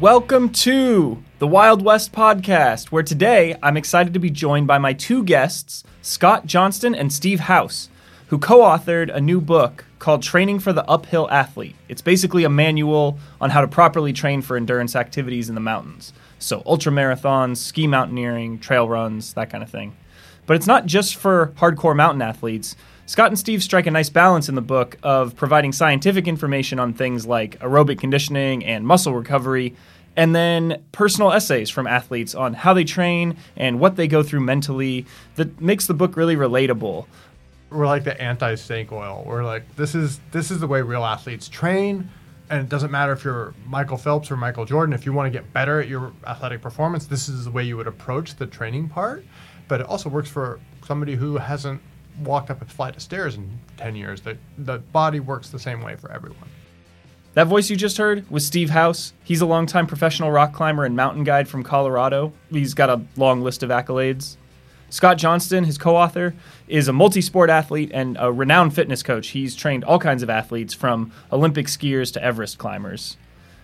[0.00, 4.92] Welcome to the Wild West podcast, where today I'm excited to be joined by my
[4.92, 7.88] two guests, Scott Johnston and Steve House,
[8.26, 11.76] who co authored a new book called Training for the Uphill Athlete.
[11.88, 16.12] It's basically a manual on how to properly train for endurance activities in the mountains.
[16.38, 19.96] So, ultra marathons, ski mountaineering, trail runs, that kind of thing.
[20.44, 22.76] But it's not just for hardcore mountain athletes.
[23.08, 26.92] Scott and Steve strike a nice balance in the book of providing scientific information on
[26.92, 29.76] things like aerobic conditioning and muscle recovery,
[30.16, 34.40] and then personal essays from athletes on how they train and what they go through
[34.40, 35.06] mentally
[35.36, 37.06] that makes the book really relatable.
[37.70, 39.24] We're like the anti-snake oil.
[39.26, 42.08] We're like this is this is the way real athletes train
[42.48, 45.36] and it doesn't matter if you're Michael Phelps or Michael Jordan if you want to
[45.36, 48.88] get better at your athletic performance, this is the way you would approach the training
[48.88, 49.24] part.
[49.68, 51.80] But it also works for somebody who hasn't
[52.22, 54.20] walked up a flight of stairs in 10 years.
[54.20, 56.48] The, the body works the same way for everyone.
[57.36, 59.12] That voice you just heard was Steve House.
[59.22, 62.32] He's a longtime professional rock climber and mountain guide from Colorado.
[62.48, 64.38] He's got a long list of accolades.
[64.88, 66.34] Scott Johnston, his co author,
[66.66, 69.28] is a multi sport athlete and a renowned fitness coach.
[69.28, 73.18] He's trained all kinds of athletes, from Olympic skiers to Everest climbers.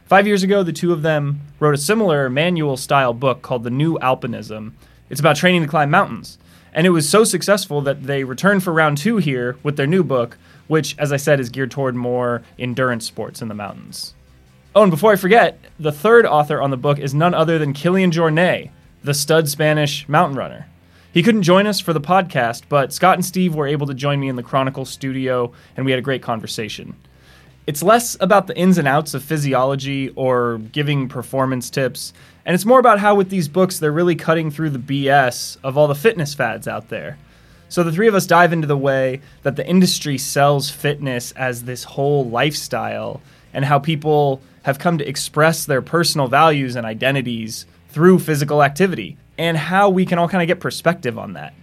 [0.04, 3.70] Five years ago, the two of them wrote a similar manual style book called The
[3.70, 4.72] New Alpinism.
[5.08, 6.36] It's about training to climb mountains.
[6.74, 10.04] And it was so successful that they returned for round two here with their new
[10.04, 10.36] book,
[10.72, 14.14] which, as I said, is geared toward more endurance sports in the mountains.
[14.74, 17.74] Oh, and before I forget, the third author on the book is none other than
[17.74, 18.70] Kilian Jornet,
[19.04, 20.66] the stud Spanish mountain runner.
[21.12, 24.18] He couldn't join us for the podcast, but Scott and Steve were able to join
[24.18, 26.96] me in the Chronicle studio, and we had a great conversation.
[27.66, 32.14] It's less about the ins and outs of physiology or giving performance tips,
[32.46, 35.76] and it's more about how, with these books, they're really cutting through the BS of
[35.76, 37.18] all the fitness fads out there.
[37.72, 41.62] So, the three of us dive into the way that the industry sells fitness as
[41.62, 43.22] this whole lifestyle
[43.54, 49.16] and how people have come to express their personal values and identities through physical activity,
[49.38, 51.54] and how we can all kind of get perspective on that.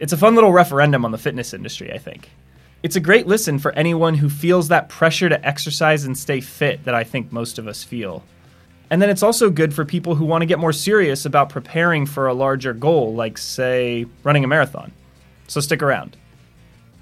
[0.00, 2.28] It's a fun little referendum on the fitness industry, I think.
[2.82, 6.84] It's a great listen for anyone who feels that pressure to exercise and stay fit
[6.84, 8.22] that I think most of us feel.
[8.90, 12.04] And then it's also good for people who want to get more serious about preparing
[12.04, 14.92] for a larger goal, like, say, running a marathon.
[15.46, 16.16] So stick around.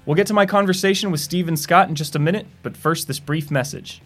[0.05, 3.07] We'll get to my conversation with Steve and Scott in just a minute, but first,
[3.07, 4.01] this brief message.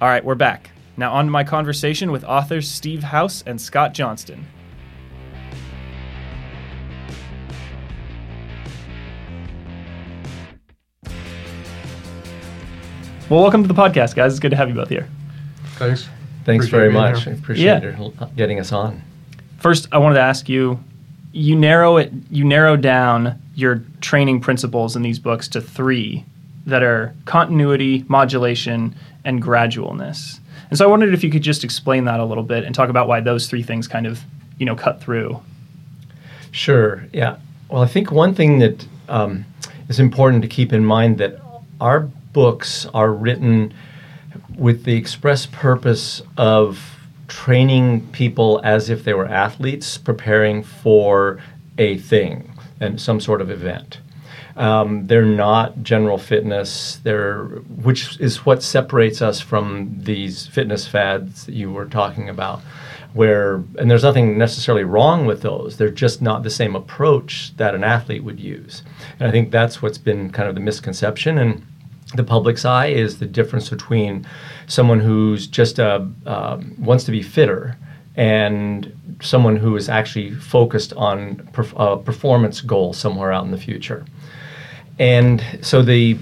[0.00, 0.70] All right, we're back.
[0.96, 4.46] Now, on to my conversation with authors Steve House and Scott Johnston.
[13.28, 14.32] Well, welcome to the podcast, guys.
[14.32, 15.08] It's good to have you both here.
[15.76, 16.08] Thanks.
[16.44, 17.24] Thanks Appreciate very much.
[17.24, 17.32] here.
[17.32, 17.80] I appreciate Yeah.
[17.80, 19.02] your getting us on.
[19.66, 20.78] First, I wanted to ask you
[21.32, 26.24] you narrow it you narrow down your training principles in these books to 3
[26.66, 28.94] that are continuity, modulation,
[29.24, 30.38] and gradualness.
[30.70, 32.90] And so I wondered if you could just explain that a little bit and talk
[32.90, 34.20] about why those three things kind of,
[34.56, 35.42] you know, cut through.
[36.52, 37.04] Sure.
[37.12, 37.38] Yeah.
[37.68, 39.46] Well, I think one thing that um,
[39.88, 41.40] is important to keep in mind that
[41.80, 43.74] our books are written
[44.56, 46.95] with the express purpose of
[47.28, 51.40] training people as if they were athletes preparing for
[51.78, 53.98] a thing and some sort of event.
[54.56, 57.00] Um, they're not general fitness.
[57.02, 62.60] They're which is what separates us from these fitness fads that you were talking about.
[63.12, 65.76] Where and there's nothing necessarily wrong with those.
[65.76, 68.82] They're just not the same approach that an athlete would use.
[69.18, 71.65] And I think that's what's been kind of the misconception and
[72.14, 74.26] the public's eye is the difference between
[74.66, 77.76] someone who's just a, um, wants to be fitter
[78.14, 83.58] and someone who is actually focused on perf- a performance goal somewhere out in the
[83.58, 84.04] future.
[84.98, 86.18] And so the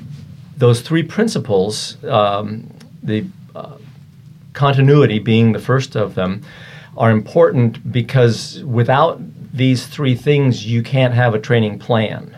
[0.56, 2.70] those three principles, um,
[3.02, 3.76] the uh,
[4.52, 6.42] continuity being the first of them,
[6.96, 9.20] are important because without
[9.52, 12.36] these three things, you can't have a training plan.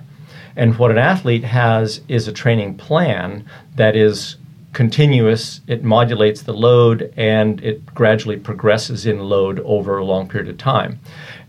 [0.56, 3.44] And what an athlete has is a training plan
[3.76, 4.36] that is
[4.72, 10.48] continuous, it modulates the load, and it gradually progresses in load over a long period
[10.48, 11.00] of time.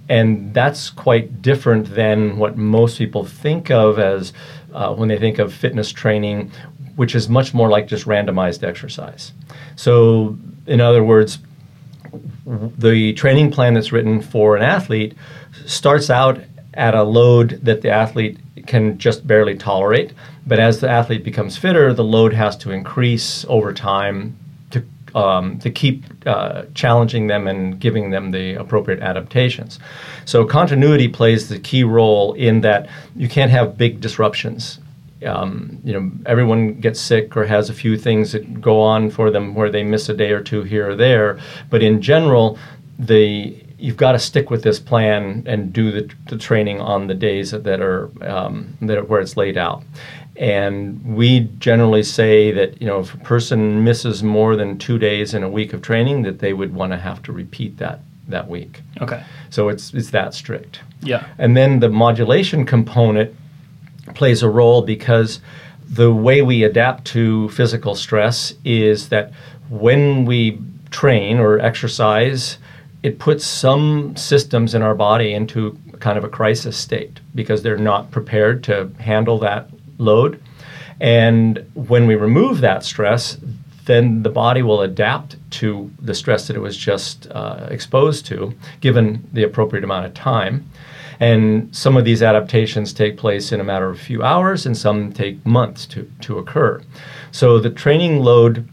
[0.09, 4.31] And that's quite different than what most people think of as
[4.73, 6.51] uh, when they think of fitness training,
[6.95, 9.33] which is much more like just randomized exercise.
[9.75, 11.39] So, in other words,
[12.45, 15.15] the training plan that's written for an athlete
[15.65, 16.39] starts out
[16.77, 18.37] at a load that the athlete
[18.67, 20.13] can just barely tolerate.
[20.45, 24.35] But as the athlete becomes fitter, the load has to increase over time
[24.71, 24.79] to,
[25.13, 29.79] um, to keep uh, challenging them and giving them the appropriate adaptations.
[30.25, 34.79] So continuity plays the key role in that you can't have big disruptions
[35.25, 39.31] Um, you know, everyone gets sick or has a few things that go on for
[39.31, 41.39] them where they miss a day or two here or there.
[41.71, 42.57] But in general,
[42.99, 47.13] the you've got to stick with this plan and do the, the training on the
[47.13, 49.83] days that, are um, that are where it's laid out.
[50.35, 55.33] And we generally say that you know if a person misses more than two days
[55.33, 58.47] in a week of training, that they would want to have to repeat that that
[58.47, 58.81] week.
[59.01, 59.23] Okay.
[59.49, 60.81] So it's it's that strict.
[61.01, 61.25] Yeah.
[61.39, 63.35] And then the modulation component
[64.13, 65.41] plays a role because
[65.89, 69.31] the way we adapt to physical stress is that
[69.69, 72.57] when we train or exercise,
[73.03, 77.77] it puts some systems in our body into kind of a crisis state because they're
[77.77, 80.41] not prepared to handle that load.
[80.99, 83.37] And when we remove that stress,
[83.85, 88.53] then the body will adapt to the stress that it was just uh, exposed to,
[88.81, 90.69] given the appropriate amount of time.
[91.19, 94.77] And some of these adaptations take place in a matter of a few hours, and
[94.77, 96.81] some take months to, to occur.
[97.31, 98.67] So the training load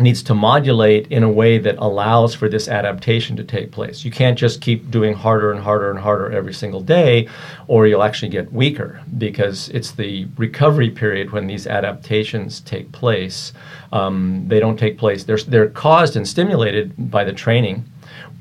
[0.00, 4.04] needs to modulate in a way that allows for this adaptation to take place.
[4.04, 7.28] You can't just keep doing harder and harder and harder every single day,
[7.66, 13.52] or you'll actually get weaker because it's the recovery period when these adaptations take place.
[13.92, 17.84] Um, they don't take place, they're, they're caused and stimulated by the training,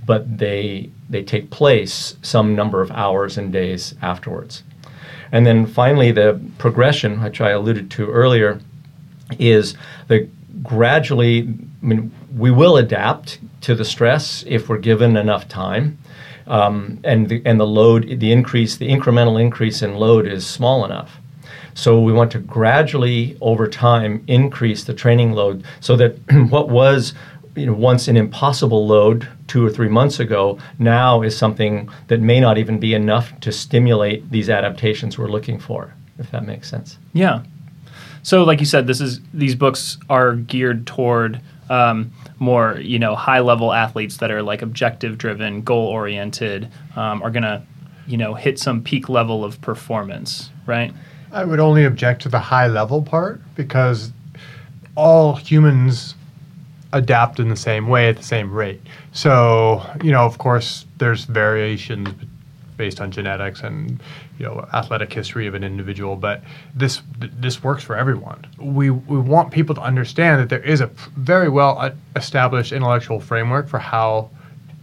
[0.05, 4.61] but they, they take place some number of hours and days afterwards.
[5.31, 8.61] And then finally, the progression, which I alluded to earlier,
[9.39, 9.75] is
[10.07, 10.29] the
[10.63, 11.41] gradually,
[11.81, 15.97] I mean, we will adapt to the stress if we're given enough time.
[16.47, 20.85] Um, and the, and the load, the increase, the incremental increase in load is small
[20.85, 21.17] enough.
[21.73, 26.17] So we want to gradually, over time, increase the training load so that
[26.49, 27.13] what was
[27.55, 32.21] you know, once an impossible load two or three months ago now is something that
[32.21, 36.69] may not even be enough to stimulate these adaptations we're looking for, if that makes
[36.69, 36.97] sense.
[37.13, 37.41] Yeah.
[38.27, 41.39] So, like you said, this is these books are geared toward
[41.69, 47.23] um, more, you know, high level athletes that are like objective driven, goal oriented, um,
[47.23, 47.65] are gonna,
[48.05, 50.93] you know, hit some peak level of performance, right?
[51.31, 54.11] I would only object to the high level part because
[54.95, 56.13] all humans
[56.91, 58.81] adapt in the same way at the same rate.
[59.13, 62.09] So, you know, of course, there's variations
[62.75, 64.01] based on genetics and
[64.37, 66.43] you know athletic history of an individual but
[66.75, 68.45] this this works for everyone.
[68.59, 73.19] We we want people to understand that there is a very well uh, established intellectual
[73.19, 74.29] framework for how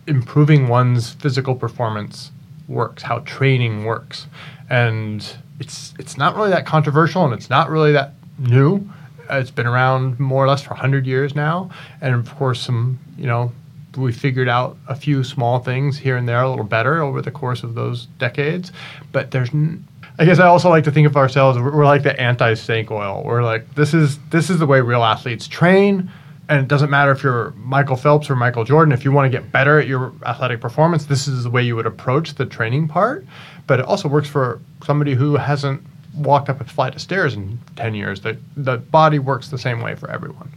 [0.06, 2.30] improving one's physical performance
[2.68, 4.26] works how training works.
[4.70, 8.88] And it's it's not really that controversial and it's not really that new.
[9.30, 11.70] Uh, it's been around more or less for 100 years now.
[12.00, 13.52] And of course some you know
[13.96, 17.30] we figured out a few small things here and there a little better over the
[17.30, 18.72] course of those decades.
[19.12, 19.86] But there's, n-
[20.18, 21.58] I guess I also like to think of ourselves.
[21.58, 23.22] We're, we're like the anti-snake oil.
[23.24, 26.10] We're like this is this is the way real athletes train.
[26.48, 28.92] And it doesn't matter if you're Michael Phelps or Michael Jordan.
[28.92, 31.74] If you want to get better at your athletic performance, this is the way you
[31.74, 33.24] would approach the training part.
[33.66, 35.82] But it also works for somebody who hasn't
[36.14, 38.20] walked up a flight of stairs in 10 years.
[38.20, 40.50] The, the body works the same way for everyone.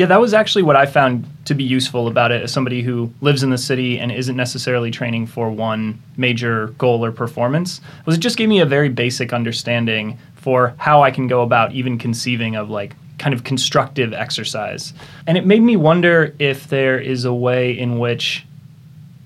[0.00, 3.12] Yeah, that was actually what I found to be useful about it as somebody who
[3.20, 7.82] lives in the city and isn't necessarily training for one major goal or performance.
[8.06, 11.72] Was it just gave me a very basic understanding for how I can go about
[11.72, 14.94] even conceiving of like kind of constructive exercise.
[15.26, 18.46] And it made me wonder if there is a way in which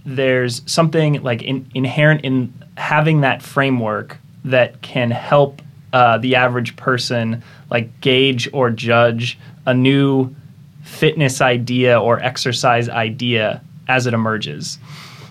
[0.05, 5.63] there's something like in, inherent in having that framework that can help
[5.93, 10.35] uh, the average person like gauge or judge a new
[10.85, 14.79] fitness idea or exercise idea as it emerges.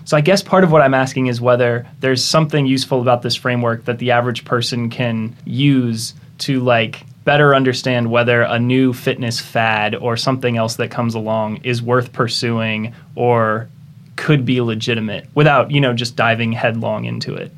[0.04, 3.34] So I guess part of what I'm asking is whether there's something useful about this
[3.34, 9.40] framework that the average person can use to like better understand whether a new fitness
[9.40, 13.68] fad or something else that comes along is worth pursuing or
[14.16, 17.52] could be legitimate without, you know, just diving headlong into it.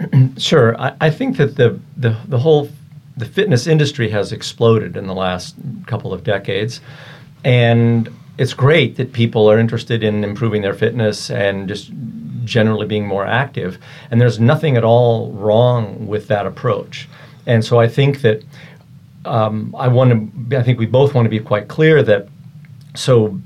[0.36, 0.78] Sure.
[0.78, 2.68] I, I think that the, the, the whole
[3.16, 5.56] the fitness industry has exploded in the last
[5.86, 6.80] couple of decades.
[7.44, 11.90] And it's great that people are interested in improving their fitness and just
[12.44, 13.78] generally being more active.
[14.10, 17.08] And there's nothing at all wrong with that approach.
[17.46, 18.42] And so I think that
[19.24, 22.28] um, I want to, I think we both want to be quite clear that
[22.94, 23.38] so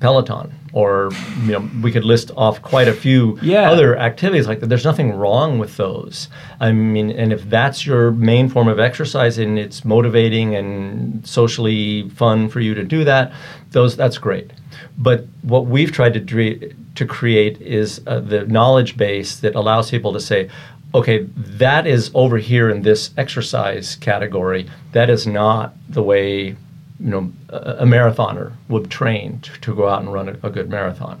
[0.00, 1.10] Peloton, or
[1.42, 3.70] you know, we could list off quite a few yeah.
[3.70, 4.66] other activities like that.
[4.68, 6.28] There's nothing wrong with those.
[6.60, 12.08] I mean, and if that's your main form of exercise and it's motivating and socially
[12.10, 13.32] fun for you to do that,
[13.70, 14.52] those that's great.
[14.96, 20.12] But what we've tried to to create is uh, the knowledge base that allows people
[20.12, 20.50] to say,
[20.94, 24.68] okay, that is over here in this exercise category.
[24.92, 26.56] That is not the way
[27.00, 30.50] you know a, a marathoner would train to, to, go out and run a, a,
[30.50, 31.20] good marathon.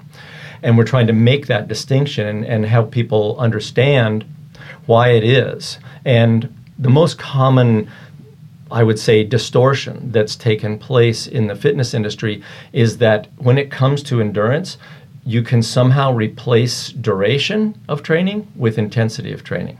[0.62, 4.24] And we're trying to make that distinction and, and help people understand
[4.86, 5.78] why it is.
[6.04, 7.88] And the most common
[8.70, 12.42] I would say, distortion that's taken place in the fitness industry
[12.72, 14.76] is that when it comes to endurance,
[15.24, 19.78] you can somehow replace duration of training with intensity of training.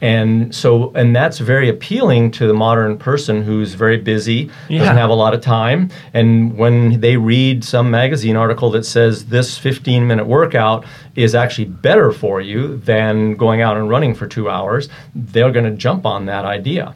[0.00, 4.78] And so, and that's very appealing to the modern person who's very busy, yeah.
[4.78, 5.90] doesn't have a lot of time.
[6.14, 10.84] And when they read some magazine article that says this 15 minute workout
[11.16, 15.66] is actually better for you than going out and running for two hours, they're going
[15.66, 16.94] to jump on that idea.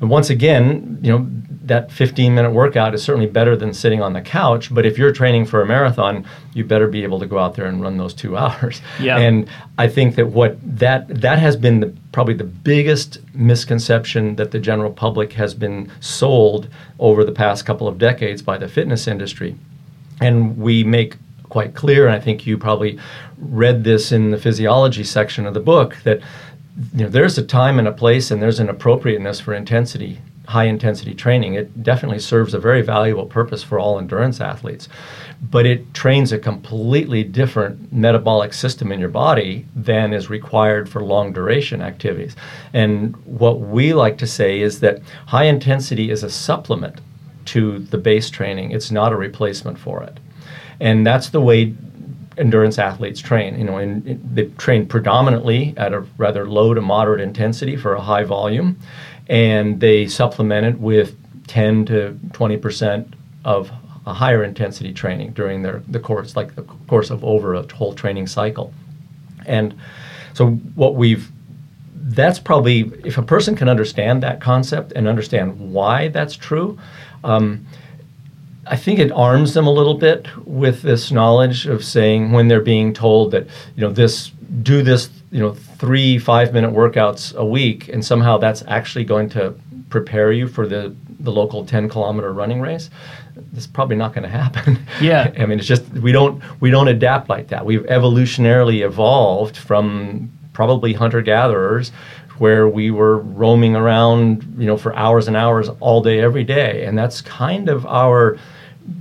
[0.00, 1.26] And once again, you know,
[1.66, 4.72] that 15 minute workout is certainly better than sitting on the couch.
[4.72, 7.66] But if you're training for a marathon, you better be able to go out there
[7.66, 8.80] and run those two hours.
[9.00, 9.18] Yeah.
[9.18, 14.50] And I think that what that that has been the, probably the biggest misconception that
[14.50, 16.66] the general public has been sold
[16.98, 19.54] over the past couple of decades by the fitness industry.
[20.22, 21.16] And we make
[21.50, 22.98] quite clear, and I think you probably
[23.36, 26.20] read this in the physiology section of the book, that
[26.94, 30.64] you know, there's a time and a place and there's an appropriateness for intensity high
[30.64, 31.54] intensity training.
[31.54, 34.88] It definitely serves a very valuable purpose for all endurance athletes,
[35.50, 41.02] but it trains a completely different metabolic system in your body than is required for
[41.02, 42.36] long duration activities.
[42.72, 47.00] And what we like to say is that high intensity is a supplement
[47.46, 50.18] to the base training, it's not a replacement for it.
[50.80, 51.74] And that's the way
[52.38, 53.58] endurance athletes train.
[53.58, 58.24] You know, they train predominantly at a rather low to moderate intensity for a high
[58.24, 58.78] volume,
[59.28, 61.16] and they supplement it with
[61.48, 63.14] 10 to 20 percent
[63.44, 63.70] of
[64.06, 67.92] a higher intensity training during their the course, like the course of over a whole
[67.92, 68.72] training cycle.
[69.46, 69.74] And
[70.34, 71.30] so what we've
[71.94, 76.78] that's probably if a person can understand that concept and understand why that's true.
[77.24, 77.66] Um,
[78.68, 82.60] I think it arms them a little bit with this knowledge of saying when they're
[82.60, 84.30] being told that you know this
[84.62, 89.28] do this you know three five minute workouts a week and somehow that's actually going
[89.28, 89.54] to
[89.90, 92.88] prepare you for the the local 10 kilometer running race
[93.54, 94.78] it's probably not going to happen.
[95.00, 95.30] Yeah.
[95.38, 97.66] I mean it's just we don't we don't adapt like that.
[97.66, 101.90] We've evolutionarily evolved from probably hunter gatherers
[102.38, 106.86] where we were roaming around you know for hours and hours all day every day
[106.86, 108.38] and that's kind of our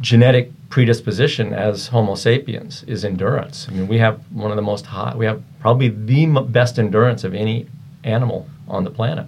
[0.02, 3.68] genetic predisposition as Homo sapiens is endurance.
[3.70, 7.24] I mean, we have one of the most high, we have probably the best endurance
[7.24, 7.68] of any
[8.04, 9.28] animal on the planet.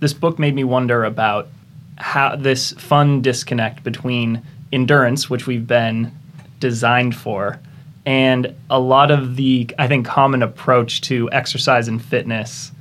[0.00, 1.48] This book made me wonder about
[1.96, 6.12] how this fun disconnect between endurance, which we've been
[6.60, 7.58] designed for,
[8.04, 12.72] and a lot of the, I think, common approach to exercise and fitness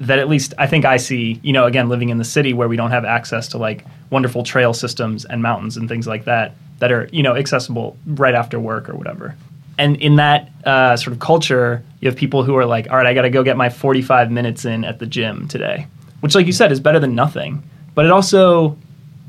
[0.00, 2.68] that at least I think I see, you know, again, living in the city where
[2.68, 6.54] we don't have access to like wonderful trail systems and mountains and things like that
[6.82, 9.36] that are, you know, accessible right after work or whatever.
[9.78, 13.06] And in that uh, sort of culture, you have people who are like, all right,
[13.06, 15.86] I got to go get my 45 minutes in at the gym today,
[16.22, 17.62] which, like you said, is better than nothing.
[17.94, 18.76] But it also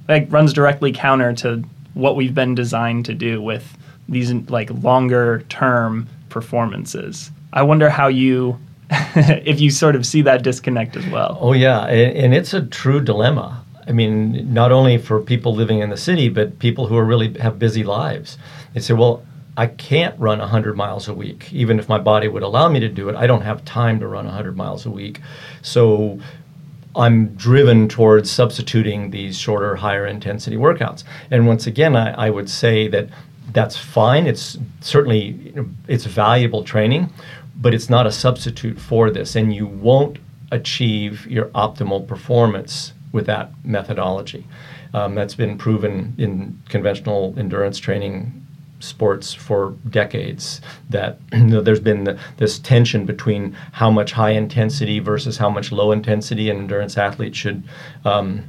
[0.10, 3.77] like runs directly counter to what we've been designed to do with
[4.10, 7.29] these like longer term performances.
[7.53, 11.38] I wonder how you if you sort of see that disconnect as well.
[11.39, 13.62] Oh yeah, and, and, it's a true dilemma.
[13.87, 17.37] I mean, not only for people living in the city, but people who are really
[17.39, 18.37] have busy lives.
[18.73, 19.25] They say, well.
[19.55, 21.53] I can't run 100 miles a week.
[21.53, 24.07] Even if my body would allow me to do it, I don't have time to
[24.07, 25.21] run 100 miles a week.
[25.61, 26.19] So
[26.95, 31.03] I'm driven towards substituting these shorter, higher intensity workouts.
[31.29, 33.09] And once again, I, I would say that
[33.51, 34.25] that's fine.
[34.25, 35.53] It's certainly
[35.87, 37.13] it's valuable training
[37.55, 40.17] but it's not a substitute for this, and you won't
[40.51, 44.46] achieve your optimal performance with that methodology.
[44.93, 48.46] Um, that's been proven in conventional endurance training
[48.84, 54.32] sports for decades that you know, there's been the, this tension between how much high
[54.32, 57.63] intensity versus how much low intensity an endurance athlete should
[58.03, 58.43] um,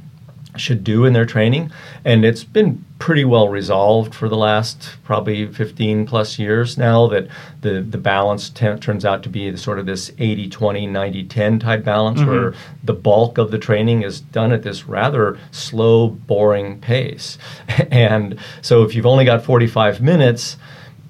[0.57, 1.71] should do in their training.
[2.03, 7.27] And it's been pretty well resolved for the last probably 15 plus years now that
[7.61, 11.59] the, the balance t- turns out to be sort of this 80 20, 90 10
[11.59, 12.29] type balance mm-hmm.
[12.29, 17.37] where the bulk of the training is done at this rather slow, boring pace.
[17.91, 20.57] and so if you've only got 45 minutes,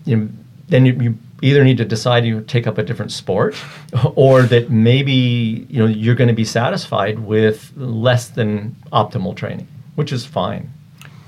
[0.05, 0.29] you know,
[0.67, 3.55] then you, you either need to decide you take up a different sport
[4.15, 9.67] or that maybe you know you're going to be satisfied with less than optimal training
[9.95, 10.71] which is fine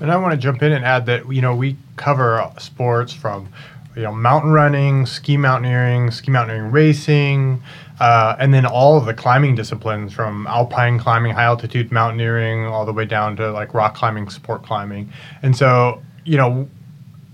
[0.00, 3.48] and i want to jump in and add that you know we cover sports from
[3.96, 7.62] you know mountain running ski mountaineering ski mountaineering racing
[8.00, 12.86] Uh, and then all of the climbing disciplines from alpine climbing, high altitude mountaineering, all
[12.86, 15.12] the way down to like rock climbing, sport climbing.
[15.42, 16.68] And so, you know,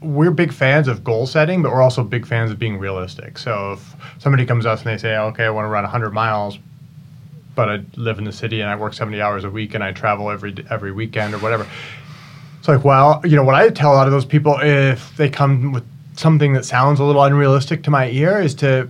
[0.00, 3.36] we're big fans of goal setting, but we're also big fans of being realistic.
[3.36, 6.12] So if somebody comes to us and they say, okay, I want to run 100
[6.14, 6.58] miles,
[7.54, 9.92] but I live in the city and I work 70 hours a week and I
[9.92, 11.66] travel every every weekend or whatever.
[12.64, 15.28] It's like, well, you know, what I tell a lot of those people if they
[15.28, 15.84] come with
[16.16, 18.88] something that sounds a little unrealistic to my ear is to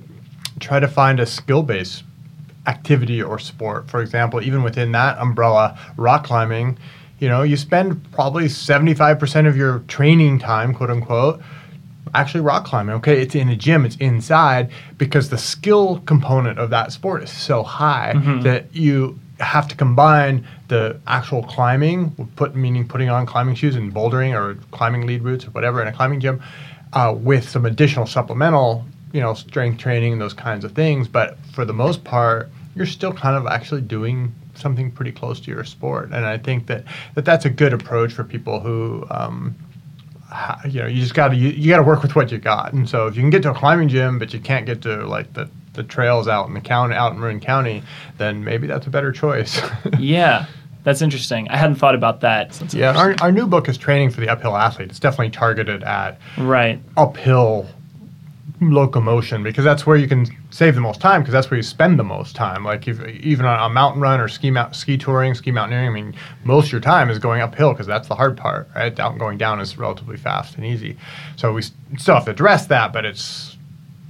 [0.61, 2.05] try to find a skill based
[2.69, 3.91] activity or sport.
[3.91, 6.79] For example, even within that umbrella, rock climbing,
[7.19, 11.43] you know, you spend probably 75% of your training time, quote unquote,
[12.15, 12.95] actually rock climbing.
[12.95, 17.33] Okay, it's in a gym, it's inside because the skill component of that sport is
[17.33, 18.43] so high mm-hmm.
[18.43, 23.95] that you have to combine the actual climbing, put meaning putting on climbing shoes and
[23.95, 26.43] bouldering or climbing lead routes or whatever in a climbing gym,
[26.95, 31.07] uh, with some additional supplemental, you know, strength training and those kinds of things.
[31.07, 35.51] But for the most part, you're still kind of actually doing something pretty close to
[35.51, 36.07] your sport.
[36.07, 39.55] And I think that, that that's a good approach for people who, um,
[40.69, 42.73] you know, you just got to you, you got to work with what you got.
[42.73, 45.07] And so if you can get to a climbing gym, but you can't get to
[45.07, 47.83] like the the trails out in the county, out in Marin County,
[48.17, 49.61] then maybe that's a better choice.
[49.99, 50.47] yeah.
[50.85, 51.49] That's interesting.
[51.49, 52.73] I hadn't thought about that.
[52.73, 54.91] yeah, our, our new book is training for the uphill athlete.
[54.91, 57.67] It's definitely targeted at right uphill
[58.61, 61.99] locomotion because that's where you can save the most time because that's where you spend
[61.99, 62.65] the most time.
[62.65, 65.93] Like if, even on a mountain run or ski mount, ski touring, ski mountaineering, I
[65.93, 66.15] mean,
[66.45, 68.95] most of your time is going uphill because that's the hard part, right?
[68.95, 70.97] Down going down is relatively fast and easy.
[71.37, 71.63] So we
[71.97, 73.54] still have to address that, but it's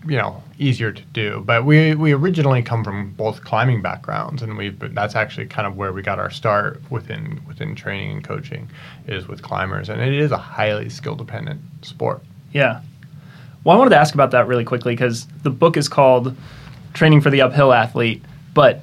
[0.06, 1.42] you know easier to do.
[1.44, 5.66] But we we originally come from both climbing backgrounds, and we've been, that's actually kind
[5.66, 8.68] of where we got our start within within training and coaching
[9.06, 12.23] is with climbers, and it is a highly skill dependent sport.
[12.52, 12.80] Yeah,
[13.64, 16.37] well, I wanted to ask about that really quickly because the book is called
[16.92, 18.82] Training for the Uphill Athlete, but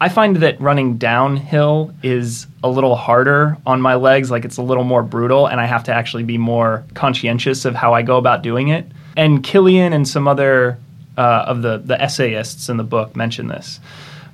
[0.00, 4.30] I find that running downhill is a little harder on my legs.
[4.30, 7.74] Like it's a little more brutal, and I have to actually be more conscientious of
[7.74, 8.86] how I go about doing it.
[9.16, 10.78] And Kilian and some other
[11.16, 13.80] uh, of the, the essayists in the book mention this.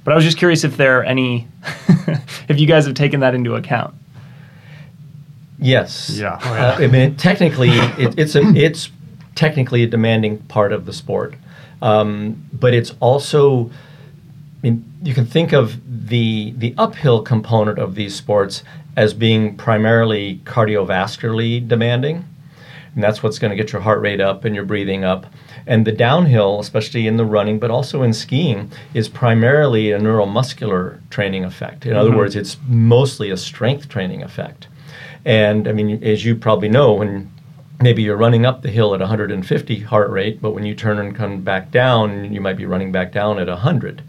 [0.04, 1.48] But I was just curious if there are any,
[2.48, 3.94] if you guys have taken that into account.
[5.58, 6.10] Yes.
[6.10, 6.38] Yeah.
[6.42, 6.66] Oh, yeah.
[6.68, 8.90] Uh, I mean, technically, it, it's a, it's
[9.34, 11.34] technically a demanding part of the sport.
[11.82, 13.70] Um, but it's also, I
[14.62, 18.62] mean, you can think of the the uphill component of these sports
[18.96, 22.24] as being primarily cardiovascularly demanding,
[22.96, 25.26] and that's what's going to get your heart rate up and your breathing up.
[25.66, 30.98] And the downhill, especially in the running, but also in skiing, is primarily a neuromuscular
[31.10, 31.84] training effect.
[31.84, 32.00] In mm-hmm.
[32.00, 34.68] other words, it's mostly a strength training effect.
[35.26, 37.30] And I mean, as you probably know, when
[37.82, 41.14] maybe you're running up the hill at 150 heart rate, but when you turn and
[41.14, 44.02] come back down, you might be running back down at 100,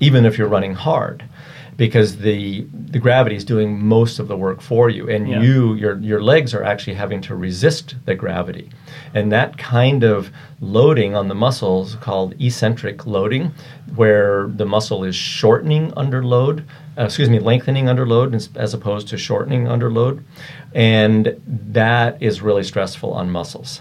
[0.00, 1.24] even if you're running hard,
[1.76, 5.40] because the the gravity is doing most of the work for you, and yeah.
[5.40, 8.70] you your your legs are actually having to resist the gravity,
[9.14, 13.52] and that kind of loading on the muscles called eccentric loading,
[13.94, 16.64] where the muscle is shortening under load,
[16.98, 20.24] uh, excuse me, lengthening under load as, as opposed to shortening under load.
[20.74, 23.80] And that is really stressful on muscles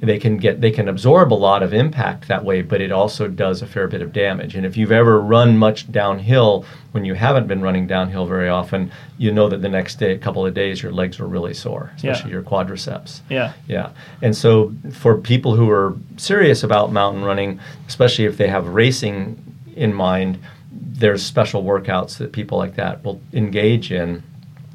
[0.00, 3.26] they can get they can absorb a lot of impact that way but it also
[3.26, 4.54] does a fair bit of damage.
[4.54, 8.92] And if you've ever run much downhill when you haven't been running downhill very often
[9.16, 11.92] you know that the next day a couple of days your legs are really sore
[11.96, 12.34] especially yeah.
[12.34, 13.20] your quadriceps.
[13.28, 13.52] Yeah.
[13.66, 13.90] Yeah.
[14.22, 17.58] And so for people who are serious about mountain running
[17.88, 19.42] especially if they have racing
[19.74, 20.38] in mind
[20.70, 24.22] there's special workouts that people like that will engage in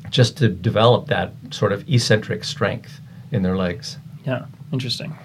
[0.09, 3.97] just to develop that sort of eccentric strength in their legs.
[4.25, 5.15] Yeah, interesting.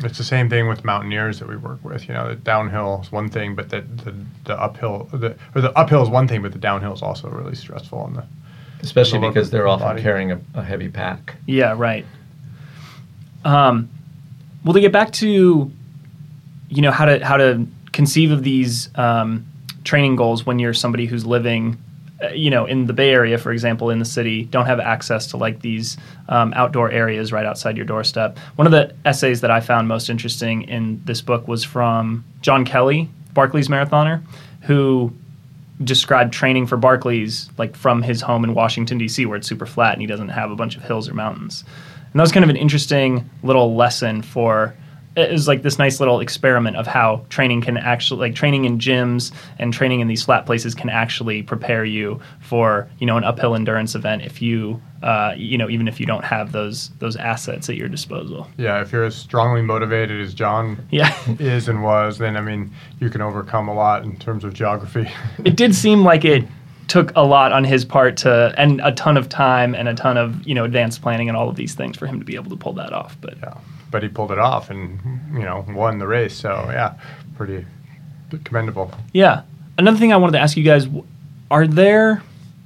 [0.00, 2.08] It's the same thing with mountaineers that we work with.
[2.08, 4.14] You know, the downhill is one thing, but the, the,
[4.44, 7.54] the uphill, the, or the uphill is one thing, but the downhill is also really
[7.54, 8.24] stressful on the.
[8.80, 10.02] Especially the because they're often body.
[10.02, 11.36] carrying a, a, heavy pack.
[11.46, 12.04] Yeah, right.
[13.44, 13.88] Um,
[14.64, 15.70] well, to get back to,
[16.68, 19.46] you know, how to how to conceive of these um,
[19.84, 21.78] training goals when you're somebody who's living
[22.32, 25.36] you know, in the Bay Area, for example, in the city, don't have access to
[25.36, 25.96] like these
[26.28, 28.38] um, outdoor areas right outside your doorstep.
[28.56, 32.64] One of the essays that I found most interesting in this book was from John
[32.64, 34.22] Kelly, Barkley's marathoner,
[34.62, 35.12] who
[35.82, 39.92] described training for Barkley's like from his home in Washington D.C., where it's super flat
[39.94, 41.64] and he doesn't have a bunch of hills or mountains.
[42.12, 44.74] And that was kind of an interesting little lesson for
[45.16, 48.78] it was like this nice little experiment of how training can actually like training in
[48.78, 53.24] gyms and training in these flat places can actually prepare you for you know an
[53.24, 57.16] uphill endurance event if you uh, you know even if you don't have those those
[57.16, 58.48] assets at your disposal.
[58.56, 61.14] Yeah, if you're as strongly motivated as John yeah.
[61.38, 65.10] is and was, then I mean, you can overcome a lot in terms of geography.
[65.44, 66.44] it did seem like it
[66.88, 70.16] took a lot on his part to and a ton of time and a ton
[70.16, 72.50] of you know advanced planning and all of these things for him to be able
[72.50, 73.54] to pull that off but yeah,
[73.94, 74.98] but he pulled it off and
[75.32, 76.34] you know won the race.
[76.34, 76.94] So yeah,
[77.36, 77.64] pretty
[78.42, 78.90] commendable.
[79.12, 79.42] Yeah.
[79.78, 80.88] Another thing I wanted to ask you guys
[81.52, 82.20] are there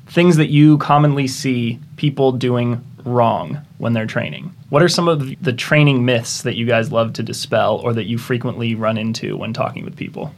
[0.06, 4.54] things that you commonly see people doing wrong when they're training?
[4.70, 8.06] What are some of the- training myths that you guys love to dispel or that
[8.06, 10.32] you frequently run into when talking with people?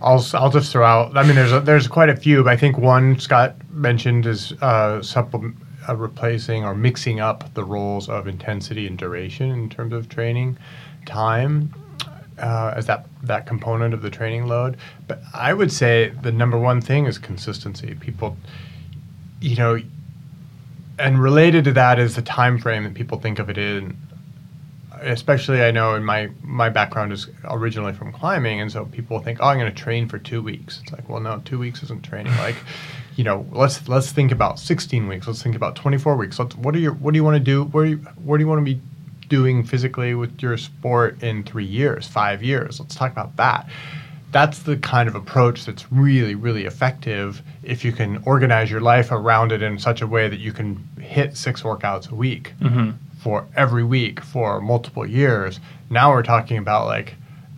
[0.00, 1.18] I'll I'll just throw out.
[1.18, 4.52] I mean, there's a, there's quite a few, but I think one Scott mentioned is
[4.62, 5.54] uh, supplement,
[5.88, 10.56] uh, replacing or mixing up the roles of intensity and duration in terms of training
[11.04, 11.72] time
[12.38, 14.76] uh, as that that component of the training load.
[15.06, 17.94] But I would say the number one thing is consistency.
[17.94, 18.36] People,
[19.40, 19.80] you know,
[20.98, 23.96] and related to that is the time frame that people think of it in
[25.00, 29.38] especially I know in my my background is originally from climbing, and so people think,
[29.40, 30.80] oh, I'm going to train for two weeks.
[30.82, 32.36] It's like, well, no, two weeks isn't training.
[32.38, 32.56] Like,
[33.16, 35.26] you know, let's let's think about 16 weeks.
[35.26, 36.38] Let's think about 24 weeks.
[36.38, 37.64] Let's, what are your what do you want to do?
[37.64, 38.80] Where you, where do you want to be
[39.28, 42.78] doing physically with your sport in three years, five years?
[42.78, 43.68] Let's talk about that.
[44.32, 49.10] That's the kind of approach that's really, really effective if you can organize your life
[49.10, 52.90] around it in such a way that you can hit six workouts a week mm-hmm.
[53.18, 55.58] for every week for multiple years.
[55.88, 57.14] Now we're talking about like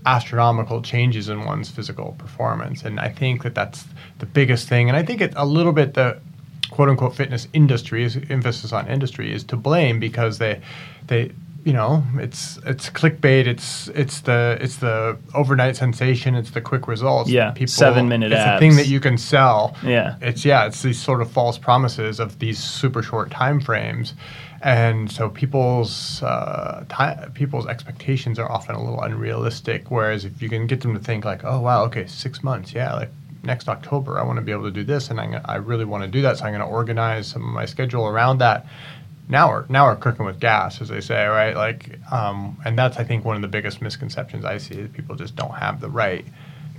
[0.09, 3.85] astronomical changes in one's physical performance, and I think that that's
[4.21, 4.89] the biggest thing.
[4.89, 6.19] And I think it's a little bit the
[6.71, 10.61] quote unquote fitness industry emphasis on industry is to blame because they
[11.09, 11.31] they
[11.65, 16.87] you know it's it's clickbait it's it's the it's the overnight sensation it's the quick
[16.89, 19.77] results Yeah, seven-minute it's the thing that you can sell.
[19.85, 20.17] Yeah.
[20.21, 24.15] it's yeah it's these sort of false promises of these super short time frames.
[24.61, 30.49] And so people's uh, ti people's expectations are often a little unrealistic whereas if you
[30.49, 33.11] can get them to think like oh wow okay six months yeah like
[33.45, 36.03] next october i want to be able to do this and I'm, i really want
[36.03, 38.67] to do that so i'm going to organize some of my schedule around that
[39.29, 42.97] now we're now we're cooking with gas as they say right like um, and that's
[42.99, 45.89] i think one of the biggest misconceptions i see is people just don't have the
[45.89, 46.25] right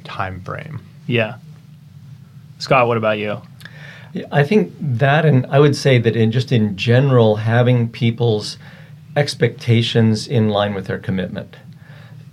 [0.04, 1.36] time frame Yeah.
[2.60, 3.42] Scott, what about you?
[4.32, 8.58] I think that, and I would say that in just in general, having people's
[9.16, 11.56] expectations in line with their commitment.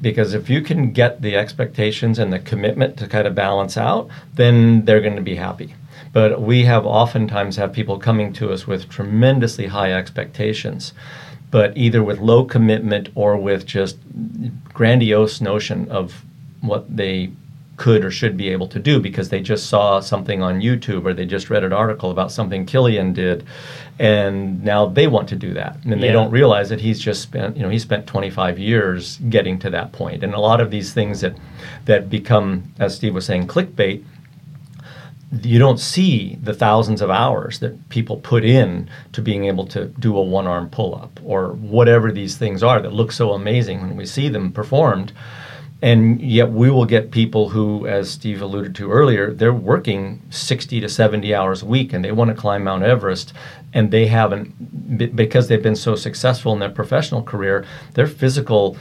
[0.01, 4.09] Because if you can get the expectations and the commitment to kind of balance out,
[4.35, 5.75] then they're going to be happy.
[6.17, 10.95] But we have oftentimes have people coming to us with tremendously high expectations,
[11.51, 13.99] but either with low commitment or with just
[14.73, 16.25] grandiose notion of
[16.63, 17.33] what they
[17.77, 21.13] could or should be able to do because they just saw something on YouTube or
[21.13, 23.45] they just read an article about something Kilian did
[23.99, 26.13] and now they want to do that and they Yeah.
[26.15, 29.93] don't realize that he's just spent you know he spent 25 years getting to that
[29.93, 31.37] point and a lot of these things that
[31.85, 34.03] that become as Steve was saying clickbait
[35.43, 39.87] you don't see the thousands of hours that people put in to being able to
[39.87, 43.81] do a one arm pull up or whatever these things are that look so amazing
[43.81, 45.13] when we see them performed.
[45.83, 50.81] And yet we will get people who, as Steve alluded to earlier, they're working 60
[50.81, 53.33] to 70 hours a week and they want to climb Mount Everest
[53.75, 58.77] and they haven't, because they've been so successful in their professional career, their physical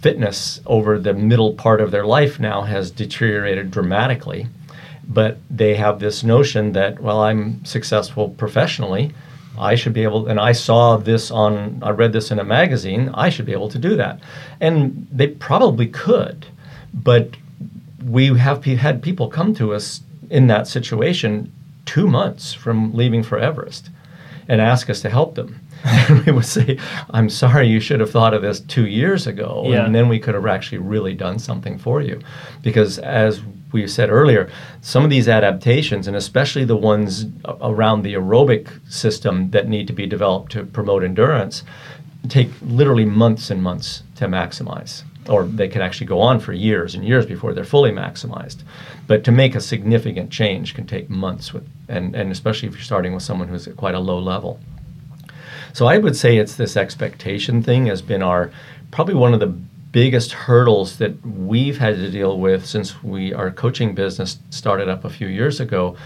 [0.00, 4.48] fitness over the middle part of their life now has deteriorated dramatically
[5.08, 9.12] but they have this notion that well i'm successful professionally.
[9.58, 13.10] I should be able and i saw this on i read this in a magazine
[13.14, 14.20] i should be able to do that.
[14.60, 16.46] And they probably could
[16.94, 17.30] but
[18.04, 21.52] we have pe- had people come to us in that situation
[21.86, 23.90] two months from leaving for everest
[24.46, 25.60] and ask us to help them.
[25.84, 26.78] And we would say
[27.10, 29.64] i'm sorry you should have thought of this two years ago.
[29.66, 29.84] Yeah.
[29.84, 32.20] and then we could have actually really done something for you.
[32.62, 33.40] Because as
[33.72, 34.50] we said earlier
[34.80, 37.26] some of these adaptations and especially the ones
[37.60, 41.62] around the aerobic system that need to be developed to promote endurance
[42.28, 46.94] take literally months and months to maximize or they can actually go on for years
[46.94, 48.62] and years before they're fully maximized.
[49.06, 52.82] But to make a significant change can take months with and, and especially if you're
[52.82, 54.58] starting with someone who's at quite a low level.
[55.72, 58.50] So I would say it's this expectation thing has been our
[58.90, 59.54] probably one of the
[59.98, 65.04] biggest hurdles that we've had to deal with since we our coaching business started up
[65.04, 65.96] a few years ago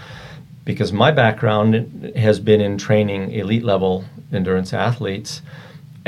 [0.65, 5.43] because my background has been in training elite level endurance athletes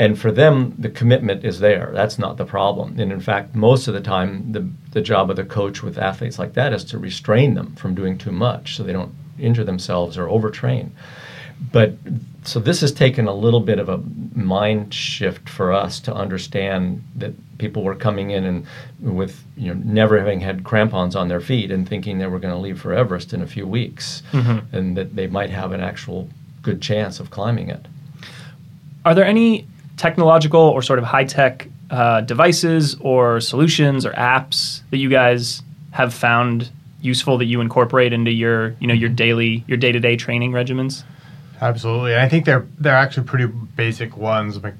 [0.00, 1.92] and for them the commitment is there.
[1.94, 2.98] That's not the problem.
[2.98, 6.40] And in fact most of the time the, the job of the coach with athletes
[6.40, 10.18] like that is to restrain them from doing too much so they don't injure themselves
[10.18, 10.90] or overtrain.
[11.70, 11.94] But
[12.42, 14.02] so this has taken a little bit of a
[14.34, 18.66] mind shift for us to understand that people were coming in and
[19.00, 22.52] with you know never having had crampons on their feet and thinking they were going
[22.52, 24.76] to leave for Everest in a few weeks mm-hmm.
[24.76, 26.28] and that they might have an actual
[26.62, 27.86] good chance of climbing it.
[29.04, 29.66] Are there any
[29.96, 35.62] technological or sort of high tech uh, devices or solutions or apps that you guys
[35.92, 40.00] have found useful that you incorporate into your you know your daily your day to
[40.00, 41.04] day training regimens?
[41.60, 44.74] Absolutely, I think they're they're actually pretty basic ones like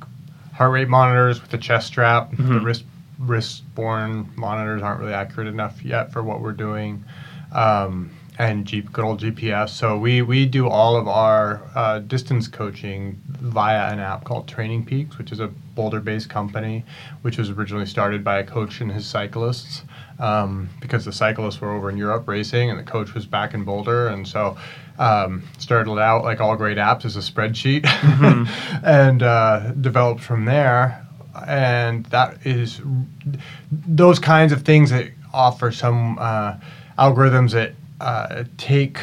[0.56, 2.32] heart rate monitors with the chest strap.
[2.32, 2.54] Mm-hmm.
[2.54, 2.84] The wrist
[3.18, 7.04] wrist borne monitors aren't really accurate enough yet for what we're doing.
[7.52, 9.70] Um, and G- good old GPS.
[9.70, 14.84] So we, we do all of our uh, distance coaching via an app called Training
[14.84, 16.84] Peaks, which is a Boulder-based company,
[17.22, 19.82] which was originally started by a coach and his cyclists.
[20.18, 23.64] Um, because the cyclists were over in Europe racing and the coach was back in
[23.64, 24.56] Boulder, and so
[24.98, 28.84] um, started out like all great apps as a spreadsheet, mm-hmm.
[28.86, 31.06] and uh, developed from there.
[31.46, 32.80] And that is
[33.70, 36.54] those kinds of things that offer some uh,
[36.98, 38.98] algorithms that uh, take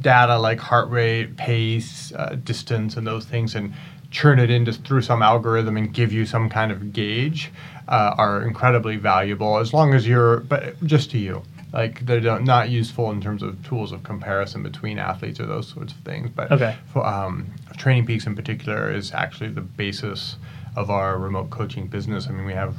[0.00, 3.72] data like heart rate, pace, uh, distance, and those things, and
[4.10, 7.52] churn it into through some algorithm and give you some kind of gauge
[7.88, 11.42] uh, are incredibly valuable as long as you're, but just to you.
[11.72, 15.92] Like they're not useful in terms of tools of comparison between athletes or those sorts
[15.92, 16.30] of things.
[16.34, 16.76] But okay.
[16.92, 20.36] for, um, Training Peaks in particular is actually the basis
[20.76, 22.28] of our remote coaching business.
[22.28, 22.74] I mean, we have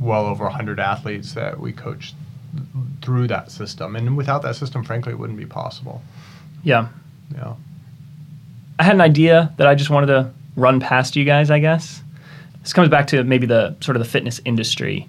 [0.00, 2.14] well over 100 athletes that we coach
[3.02, 3.96] through that system.
[3.96, 6.02] And without that system, frankly, it wouldn't be possible.
[6.62, 6.88] Yeah.
[7.34, 7.54] Yeah.
[8.78, 12.02] I had an idea that I just wanted to run past you guys, I guess.
[12.62, 15.08] This comes back to maybe the sort of the fitness industry.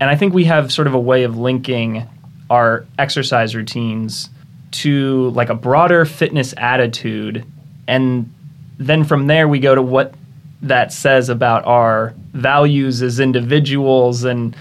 [0.00, 2.08] And I think we have sort of a way of linking
[2.50, 4.28] our exercise routines
[4.72, 7.44] to like a broader fitness attitude.
[7.86, 8.32] And
[8.78, 10.14] then from there, we go to what
[10.62, 14.56] that says about our values as individuals and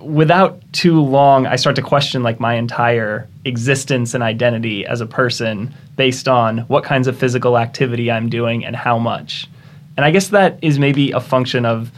[0.00, 5.06] without too long i start to question like my entire existence and identity as a
[5.06, 9.48] person based on what kinds of physical activity i'm doing and how much
[9.96, 11.90] and i guess that is maybe a function of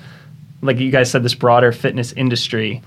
[0.64, 2.82] like you guys said this broader fitness industry.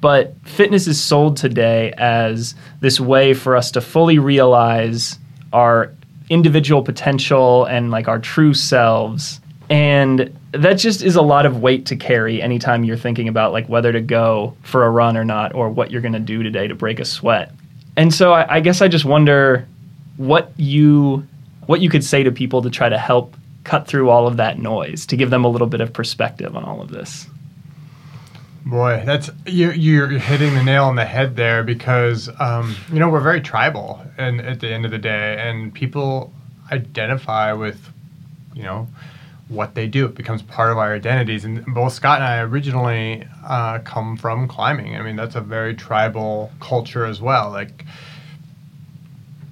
[0.00, 5.18] But fitness is sold today as this way for us to fully realize
[5.52, 5.92] our
[6.28, 9.40] individual potential and like our true selves.
[9.70, 13.68] And that just is a lot of weight to carry anytime you're thinking about like
[13.68, 16.68] whether to go for a run or not or what you're going to do today
[16.68, 17.52] to break a sweat.
[17.96, 19.66] And so I, I, guess i just wonder
[20.18, 21.26] what you
[21.66, 23.34] what you could say to people to try to help
[23.66, 26.64] cut through all of that noise to give them a little bit of perspective on
[26.64, 27.26] all of this
[28.64, 33.08] boy that's you're, you're hitting the nail on the head there because um, you know
[33.08, 36.32] we're very tribal and at the end of the day and people
[36.72, 37.92] identify with
[38.54, 38.88] you know
[39.48, 40.06] what they do.
[40.06, 41.44] It becomes part of our identities.
[41.44, 44.96] And both Scott and I originally uh, come from climbing.
[44.96, 47.50] I mean, that's a very tribal culture as well.
[47.50, 47.84] Like,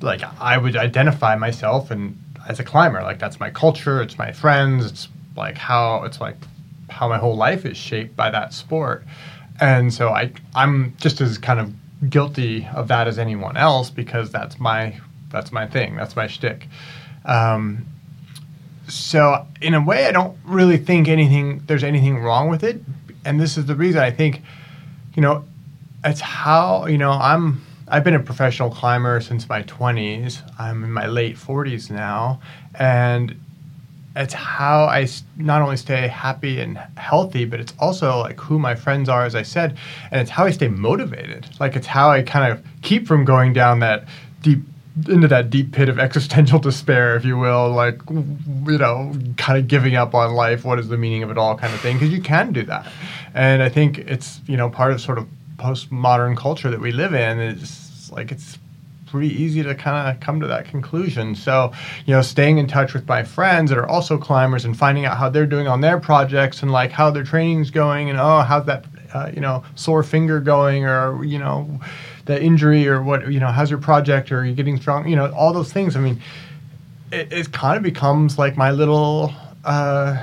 [0.00, 3.02] like I would identify myself and as a climber.
[3.02, 4.02] Like that's my culture.
[4.02, 4.87] It's my friends.
[4.87, 6.37] It's like how it's like
[6.90, 9.04] how my whole life is shaped by that sport.
[9.61, 11.72] And so I I'm just as kind of
[12.11, 14.98] guilty of that as anyone else because that's my
[15.30, 15.96] that's my thing.
[15.96, 16.68] That's my shtick.
[17.24, 17.87] Um,
[18.88, 22.80] so in a way, I don't really think anything there's anything wrong with it,
[23.24, 24.42] and this is the reason I think,
[25.14, 25.44] you know,
[26.04, 30.40] it's how you know I'm I've been a professional climber since my 20s.
[30.59, 32.40] I'm in my late 40s now,
[32.79, 33.38] and
[34.16, 38.75] it's how I not only stay happy and healthy, but it's also like who my
[38.75, 39.77] friends are, as I said,
[40.11, 41.47] and it's how I stay motivated.
[41.61, 44.07] Like it's how I kind of keep from going down that
[44.40, 44.61] deep
[45.09, 49.68] into that deep pit of existential despair, if you will, like you know, kind of
[49.68, 50.64] giving up on life.
[50.64, 51.97] What is the meaning of it all, kind of thing?
[51.97, 52.87] Because you can do that,
[53.35, 55.27] and I think it's you know part of sort of
[55.64, 58.59] postmodern culture that we live in is like it's
[59.07, 61.35] pretty easy to kind of come to that conclusion.
[61.35, 61.72] So,
[62.05, 65.16] you know, staying in touch with my friends that are also climbers and finding out
[65.16, 68.66] how they're doing on their projects and like how their training's going and oh, how's
[68.66, 71.81] that uh, you know sore finger going or you know
[72.24, 75.14] the injury or what you know how's your project or are you getting strong you
[75.14, 76.20] know all those things i mean
[77.12, 79.33] it, it kind of becomes like my little
[79.64, 80.20] uh,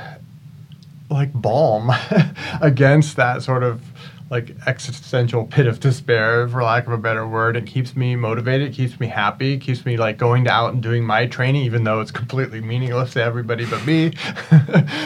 [1.09, 1.89] like balm
[2.61, 3.81] against that sort of
[4.31, 7.57] like existential pit of despair, for lack of a better word.
[7.57, 10.81] It keeps me motivated, it keeps me happy, it keeps me like going out and
[10.81, 14.13] doing my training, even though it's completely meaningless to everybody but me.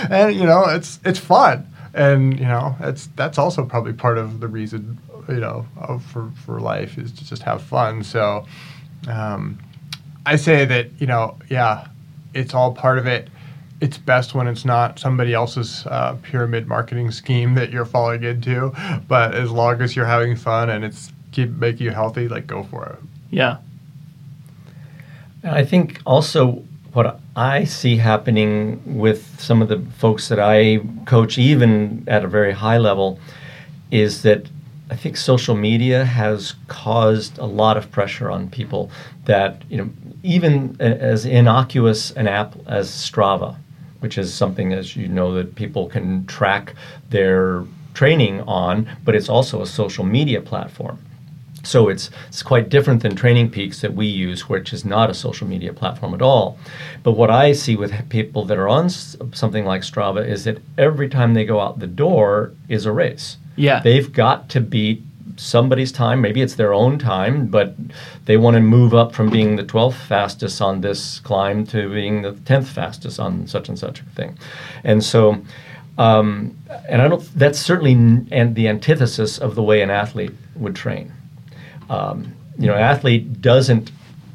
[0.09, 4.39] and you know, it's it's fun, and you know, it's that's also probably part of
[4.39, 8.03] the reason you know of, for for life is to just have fun.
[8.03, 8.45] So.
[9.07, 9.59] Um,
[10.25, 11.87] I say that you know, yeah,
[12.33, 13.29] it's all part of it.
[13.81, 18.73] It's best when it's not somebody else's uh, pyramid marketing scheme that you're falling into.
[19.07, 22.63] But as long as you're having fun and it's keep making you healthy, like go
[22.63, 22.99] for it.
[23.29, 23.57] Yeah.
[25.43, 31.37] I think also what I see happening with some of the folks that I coach,
[31.37, 33.19] even at a very high level,
[33.91, 34.45] is that
[34.89, 38.89] I think social media has caused a lot of pressure on people
[39.25, 39.89] that, you know,
[40.23, 43.57] even as innocuous an app as Strava,
[44.05, 46.75] which is something, as you know, that people can track
[47.09, 47.63] their
[47.95, 50.99] training on, but it's also a social media platform.
[51.63, 55.15] So it's, it's quite different than Training Peaks that we use, which is not a
[55.15, 56.59] social media platform at all.
[57.01, 61.09] But what I see with people that are on something like Strava is that every
[61.09, 63.37] time they go out the door is a race.
[63.55, 63.79] Yeah.
[63.79, 65.01] They've got to beat
[65.37, 66.21] somebody's time.
[66.21, 67.75] Maybe it's their own time, but
[68.25, 72.21] they want to move up from being the 12th fastest on this climb to being
[72.21, 74.37] the 10th fastest on such and such a thing.
[74.83, 75.41] And so,
[75.97, 76.57] um,
[76.89, 80.75] and I don't, that's certainly n- and the antithesis of the way an athlete would
[80.75, 81.11] train.
[81.89, 83.91] Um, you know, an athlete doesn't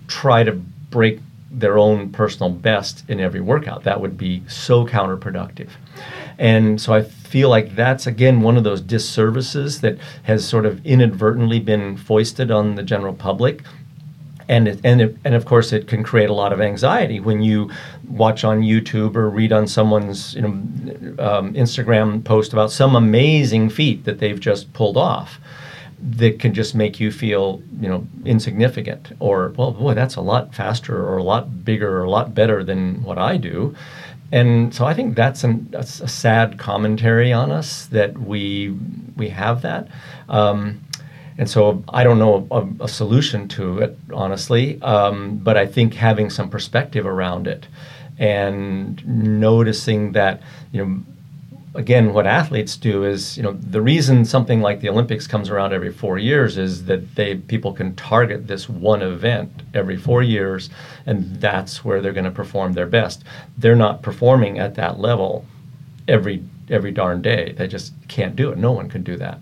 [0.08, 3.84] try to break their own personal best in every workout.
[3.84, 5.68] That would be so counterproductive.
[6.40, 10.84] And so I feel like that's again one of those disservices that has sort of
[10.86, 13.62] inadvertently been foisted on the general public.
[14.48, 17.40] And, it, and, it, and of course, it can create a lot of anxiety when
[17.42, 17.70] you
[18.08, 23.68] watch on YouTube or read on someone's you know, um, Instagram post about some amazing
[23.68, 25.38] feat that they've just pulled off
[26.02, 30.54] that can just make you feel you know insignificant or well boy that's a lot
[30.54, 33.76] faster or a lot bigger or a lot better than what I do
[34.32, 38.76] and so I think that's, an, that's a sad commentary on us that we
[39.16, 39.88] we have that.
[40.28, 40.80] Um,
[41.36, 45.94] and so I don't know a, a solution to it, honestly, um, but I think
[45.94, 47.66] having some perspective around it
[48.18, 51.02] and noticing that you know
[51.74, 55.72] again, what athletes do is, you know, the reason something like the Olympics comes around
[55.72, 60.70] every four years is that they people can target this one event every four years,
[61.06, 63.24] and that's where they're going to perform their best.
[63.56, 65.44] They're not performing at that level
[66.08, 67.52] every every darn day.
[67.56, 68.58] They just can't do it.
[68.58, 69.38] No one can do that.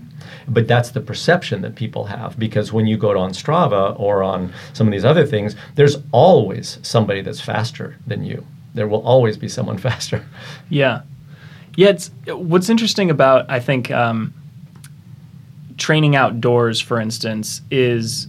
[0.47, 4.53] But that's the perception that people have because when you go on Strava or on
[4.73, 8.47] some of these other things, there's always somebody that's faster than you.
[8.75, 10.25] There will always be someone faster.
[10.69, 11.03] Yeah.
[11.79, 14.35] Yeah, it's what's interesting about I think um,
[15.77, 18.27] training outdoors, for instance, is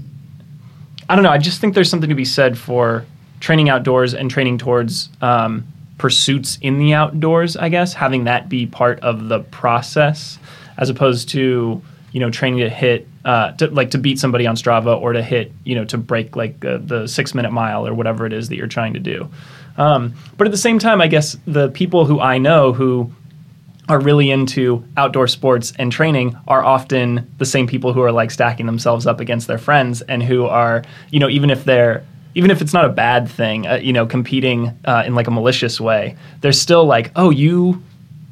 [1.09, 1.31] I don't know.
[1.31, 3.07] I just think there's something to be said for
[3.39, 5.65] training outdoors and training towards um,
[5.97, 7.57] pursuits in the outdoors.
[7.57, 10.37] I guess having that be part of the process,
[10.77, 11.81] as opposed to
[12.11, 15.23] you know training to hit uh, to like to beat somebody on Strava or to
[15.23, 18.49] hit you know to break like uh, the six minute mile or whatever it is
[18.49, 19.27] that you're trying to do.
[19.77, 23.11] Um, but at the same time, I guess the people who I know who
[23.89, 28.31] are really into outdoor sports and training are often the same people who are like
[28.31, 32.51] stacking themselves up against their friends and who are you know even if they're even
[32.51, 35.81] if it's not a bad thing uh, you know competing uh, in like a malicious
[35.81, 37.83] way they're still like oh you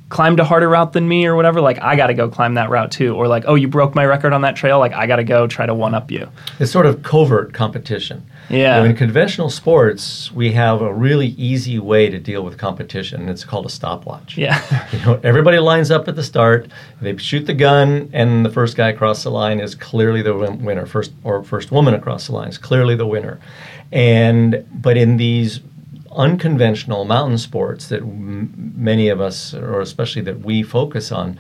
[0.10, 2.70] climbed a harder route than me or whatever like i got to go climb that
[2.70, 5.18] route too or like oh you broke my record on that trail like i got
[5.18, 8.78] to go try to one up you it's sort of covert competition yeah.
[8.78, 13.22] You know, in conventional sports, we have a really easy way to deal with competition,
[13.22, 14.38] and it's called a stopwatch.
[14.38, 14.62] Yeah.
[14.98, 16.70] You know, everybody lines up at the start.
[17.02, 20.86] They shoot the gun, and the first guy across the line is clearly the winner.
[20.86, 23.40] First or first woman across the line is clearly the winner.
[23.92, 25.60] And but in these
[26.12, 31.40] unconventional mountain sports that m- many of us, or especially that we focus on,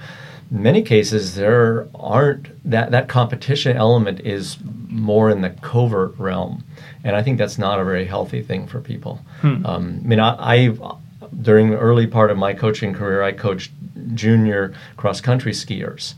[0.51, 4.57] in many cases there aren't that that competition element is
[4.89, 6.63] more in the covert realm
[7.07, 9.21] and I think that's not a very healthy thing for people.
[9.41, 9.65] Hmm.
[9.65, 10.95] Um, I mean, I, I
[11.41, 13.71] during the early part of my coaching career, I coached
[14.13, 16.15] junior cross country skiers,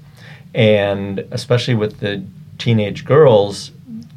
[0.55, 2.25] and especially with the
[2.57, 3.71] teenage girls,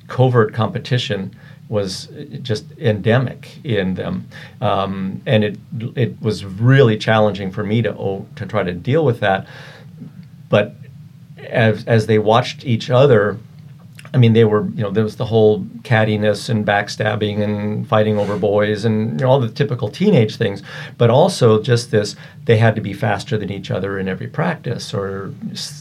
[0.08, 1.34] covert competition
[1.72, 2.08] was
[2.42, 4.28] just endemic in them,
[4.60, 5.58] um, and it
[5.96, 9.46] it was really challenging for me to to try to deal with that.
[10.50, 10.76] But
[11.38, 13.38] as as they watched each other
[14.14, 18.18] I mean, they were, you know, there was the whole cattiness and backstabbing and fighting
[18.18, 20.62] over boys and you know, all the typical teenage things,
[20.98, 24.92] but also just this they had to be faster than each other in every practice
[24.92, 25.32] or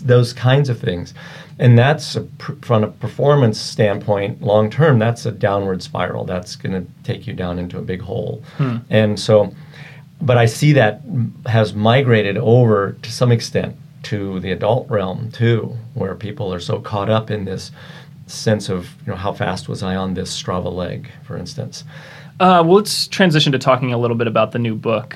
[0.03, 1.13] those kinds of things.
[1.59, 6.23] And that's, a, pr- from a performance standpoint, long term, that's a downward spiral.
[6.23, 8.43] That's going to take you down into a big hole.
[8.57, 8.77] Hmm.
[8.89, 9.53] And so,
[10.21, 11.01] but I see that
[11.47, 16.79] has migrated over to some extent to the adult realm too, where people are so
[16.79, 17.71] caught up in this
[18.32, 21.84] sense of you know how fast was I on this Strava leg, for instance.
[22.39, 25.15] Uh, well, let's transition to talking a little bit about the new book.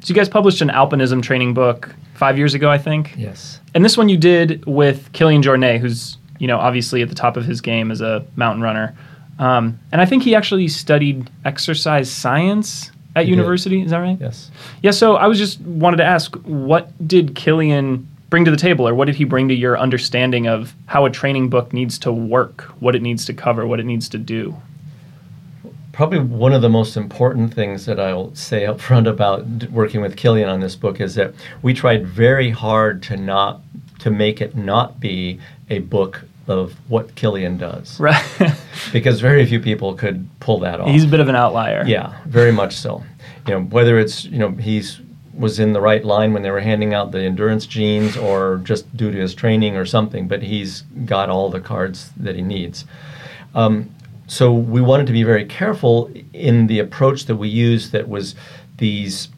[0.00, 3.14] So, you guys published an alpinism training book five years ago, I think.
[3.16, 3.58] Yes.
[3.74, 7.36] And this one you did with Kilian Jornet, who's you know obviously at the top
[7.36, 8.94] of his game as a mountain runner.
[9.38, 13.36] Um, and I think he actually studied exercise science at He did.
[13.36, 13.82] university.
[13.82, 14.18] Is that right?
[14.20, 14.50] Yes.
[14.82, 14.90] Yeah.
[14.90, 18.94] So I was just wanted to ask, what did Killian bring to the table, or
[18.94, 22.62] what did he bring to your understanding of how a training book needs to work,
[22.80, 24.56] what it needs to cover, what it needs to do?
[25.92, 30.14] Probably one of the most important things that I'll say up front about working with
[30.16, 33.60] Kilian on this book is that we tried very hard to not
[34.00, 38.24] to make it not be a book of what Kilian does, Right.
[38.92, 40.88] because very few people could pull that off.
[40.88, 41.84] He's a bit of an outlier.
[41.84, 43.02] Yeah, very much so.
[43.46, 45.00] You know, whether it's you know he's
[45.38, 48.94] was in the right line when they were handing out the endurance genes, or just
[48.96, 52.84] due to his training or something, but he's got all the cards that he needs.
[53.54, 53.90] Um,
[54.26, 57.92] so we wanted to be very careful in the approach that we used.
[57.92, 58.34] That was
[58.76, 59.28] these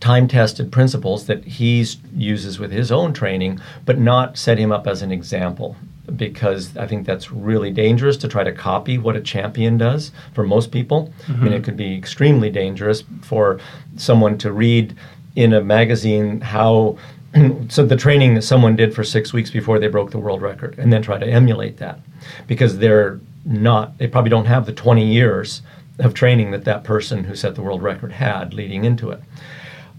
[0.00, 5.02] time-tested principles that he uses with his own training, but not set him up as
[5.02, 5.76] an example
[6.16, 10.44] because I think that's really dangerous to try to copy what a champion does for
[10.44, 11.12] most people.
[11.28, 13.58] I mean, it could be extremely dangerous for
[13.96, 14.94] someone to read
[15.36, 16.96] in a magazine how
[17.68, 20.78] so the training that someone did for six weeks before they broke the world record
[20.78, 21.98] and then try to emulate that.
[22.46, 25.62] Because they're not they probably don't have the 20 years
[25.98, 29.20] of training that that person who set the world record had leading into it.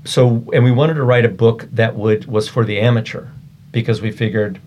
[0.04, 3.28] So and we wanted to write a book that would was for the amateur
[3.72, 4.60] because we figured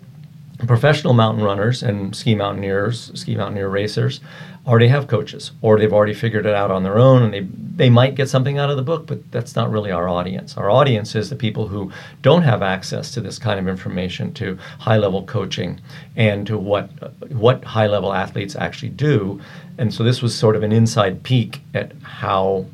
[0.67, 4.19] professional mountain runners and ski mountaineers ski mountaineer racers
[4.67, 7.41] already have coaches or they've already figured it out on their own and they
[7.75, 10.69] they might get something out of the book but that's not really our audience our
[10.69, 11.89] audience is the people who
[12.21, 15.79] don't have access to this kind of information to high level coaching
[16.17, 16.89] and to what
[17.31, 19.41] what high level athletes actually do
[19.77, 22.65] and so this was sort of an inside peek at how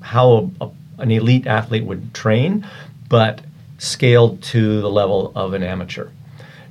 [0.00, 2.66] how a, an elite athlete would train,
[3.08, 3.40] but
[3.78, 6.08] scaled to the level of an amateur.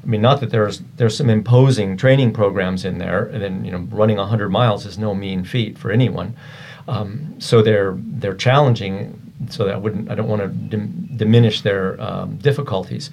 [0.07, 3.71] I mean, not that there's there's some imposing training programs in there, and then you
[3.71, 6.33] know, running 100 miles is no mean feat for anyone.
[6.87, 9.21] Um, so they're they're challenging.
[9.49, 13.11] So that I wouldn't I don't want to dim- diminish their um, difficulties,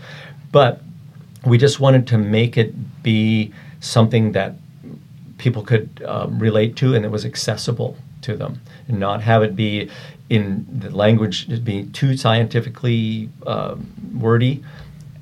[0.52, 0.82] but
[1.44, 4.54] we just wanted to make it be something that
[5.36, 9.54] people could um, relate to and it was accessible to them and not have it
[9.54, 9.90] be
[10.30, 13.86] in the language be too scientifically um
[14.18, 14.64] wordy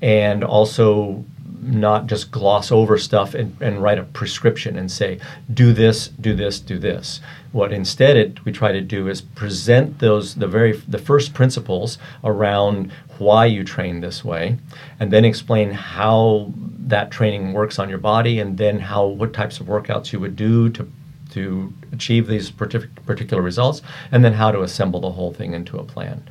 [0.01, 1.25] and also
[1.63, 5.19] not just gloss over stuff and, and write a prescription and say
[5.53, 7.21] do this do this do this.
[7.51, 11.97] What instead it, we try to do is present those the very the first principles
[12.23, 14.57] around why you train this way
[14.99, 19.59] and then explain how that training works on your body and then how what types
[19.59, 20.91] of workouts you would do to
[21.31, 25.77] to achieve these partic- particular results and then how to assemble the whole thing into
[25.77, 26.27] a plan.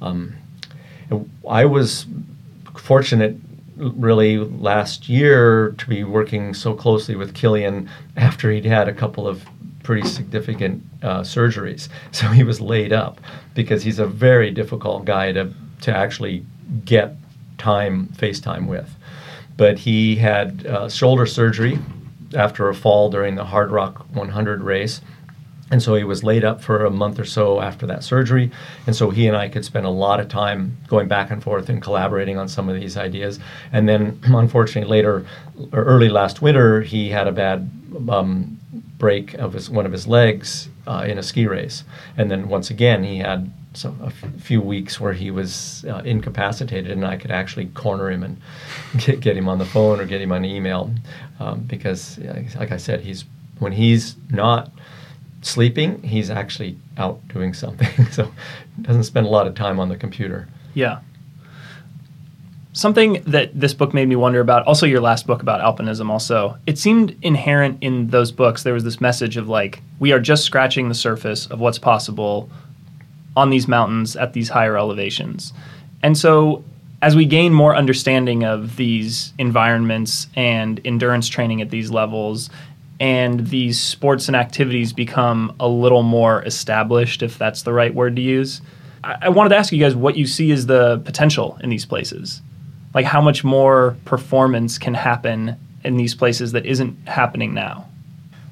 [0.00, 0.36] Um,
[1.48, 2.06] i was
[2.76, 3.36] fortunate
[3.76, 9.28] really last year to be working so closely with kilian after he'd had a couple
[9.28, 9.46] of
[9.82, 13.20] pretty significant uh, surgeries so he was laid up
[13.54, 16.44] because he's a very difficult guy to, to actually
[16.84, 17.16] get
[17.58, 18.94] time FaceTime with.
[19.56, 21.78] But he had uh, shoulder surgery
[22.34, 25.00] after a fall during the Hardrock 100 race.
[25.70, 28.52] And so he was laid up for a month or so after that surgery.
[28.86, 31.68] And so he and I could spend a lot of time going back and forth
[31.68, 33.40] and collaborating on some of these ideas.
[33.72, 35.26] And then, unfortunately, later,
[35.72, 37.68] or early last winter, he had a bad
[38.08, 38.58] um,
[38.98, 41.82] break of his, one of his legs uh, in a ski race.
[42.16, 45.98] And then, once again, he had so a f- few weeks where he was uh,
[46.04, 48.40] incapacitated, and I could actually corner him and
[48.98, 50.92] get, get him on the phone or get him on email,
[51.40, 52.18] um, because,
[52.56, 53.24] like I said, he's
[53.58, 54.70] when he's not
[55.46, 58.06] sleeping, he's actually out doing something.
[58.10, 58.30] so
[58.82, 60.48] doesn't spend a lot of time on the computer.
[60.74, 61.00] Yeah.
[62.72, 66.58] Something that this book made me wonder about, also your last book about alpinism, also,
[66.66, 68.64] it seemed inherent in those books.
[68.64, 72.50] There was this message of like, we are just scratching the surface of what's possible
[73.34, 75.54] on these mountains at these higher elevations.
[76.02, 76.64] And so
[77.02, 82.50] as we gain more understanding of these environments and endurance training at these levels,
[82.98, 88.16] and these sports and activities become a little more established, if that's the right word
[88.16, 88.62] to use,
[89.04, 91.84] I, I wanted to ask you guys what you see as the potential in these
[91.84, 92.40] places.
[92.94, 97.86] Like how much more performance can happen in these places that isn't happening now.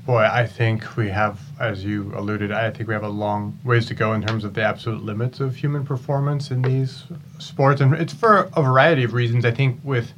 [0.07, 3.87] Boy, I think we have, as you alluded, I think we have a long ways
[3.87, 7.05] to go in terms of the absolute limits of human performance in these
[7.39, 7.81] sports.
[7.81, 9.47] And it's for a variety of reasons.
[9.47, 10.13] I think with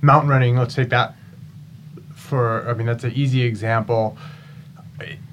[0.00, 1.16] mountain running, let's take that
[2.32, 4.16] for, I mean, that's an easy example.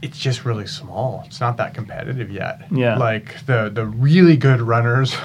[0.01, 1.23] It's just really small.
[1.25, 2.69] It's not that competitive yet.
[2.71, 2.97] Yeah.
[2.97, 5.15] Like the, the really good runners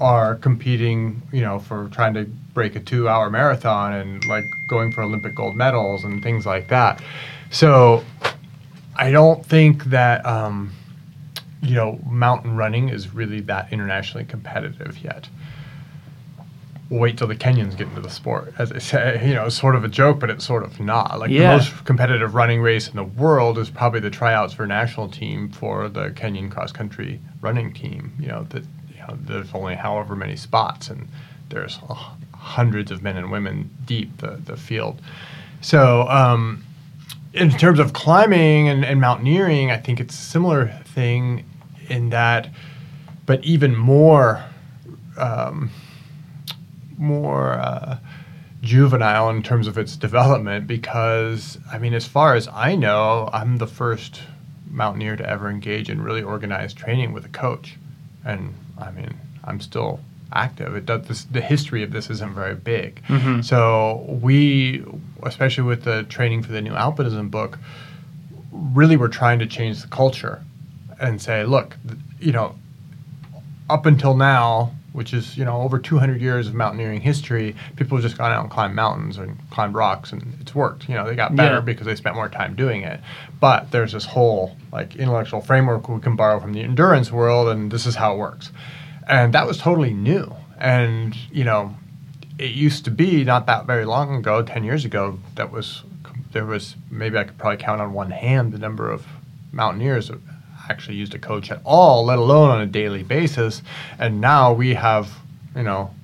[0.00, 4.92] are competing, you know, for trying to break a two hour marathon and like going
[4.92, 7.02] for Olympic gold medals and things like that.
[7.50, 8.04] So
[8.96, 10.72] I don't think that um,
[11.62, 15.28] you know mountain running is really that internationally competitive yet.
[17.00, 19.20] Wait till the Kenyans get into the sport, as I say.
[19.28, 21.18] You know, it's sort of a joke, but it's sort of not.
[21.18, 21.50] Like Yeah.
[21.50, 25.48] the most competitive running race in the world is probably the tryouts for national team
[25.50, 28.12] for the Kenyan cross country running team.
[28.18, 31.08] You know that you know there's only however many spots, and
[31.48, 31.94] there's uh,
[32.34, 35.00] hundreds of men and women deep the the field.
[35.60, 36.06] So.
[36.08, 36.64] Um,
[37.32, 41.42] in terms of climbing and, and mountaineering, I think it's a similar thing
[41.88, 42.48] in that,
[43.26, 44.40] but even more,
[45.18, 45.68] um,
[46.98, 47.98] more uh,
[48.62, 50.66] juvenile in terms of its development.
[50.66, 54.22] Because I mean, as far as I know, I'm the first
[54.70, 57.76] mountaineer to ever engage in really organized training with a coach,
[58.24, 59.14] and I mean,
[59.44, 60.00] I'm still
[60.32, 60.74] active.
[60.74, 63.00] It does this, the history of this isn't very big.
[63.42, 64.84] So we,
[65.22, 67.58] especially with the training for the new alpinism book,
[68.50, 70.42] really were trying to change the culture
[71.00, 71.76] and say, look,
[72.18, 72.56] you know,
[73.70, 78.02] up until now, which is you know over 200 years of mountaineering history, people have
[78.04, 80.88] just gone out and climbed mountains and climbed rocks, and it's worked.
[80.88, 81.60] You know, they got better Yeah.
[81.60, 83.00] because they spent more time doing it.
[83.40, 87.70] But there's this whole like intellectual framework we can borrow from the endurance world, and
[87.70, 88.52] this is how it works.
[89.08, 90.32] And that was totally new.
[90.58, 91.74] And you know,
[92.38, 95.82] it used to be not that very long ago, 10 years ago, that was
[96.32, 99.06] there was maybe I could probably count on one hand the number of
[99.52, 100.10] mountaineers
[100.68, 103.62] actually used a coach at all, let alone on a daily basis.
[103.98, 105.10] And now we have,
[105.56, 105.94] you know,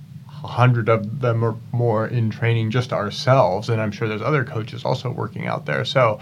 [0.43, 4.45] a hundred of them or more in training just ourselves, and I'm sure there's other
[4.45, 5.85] coaches also working out there.
[5.85, 6.21] So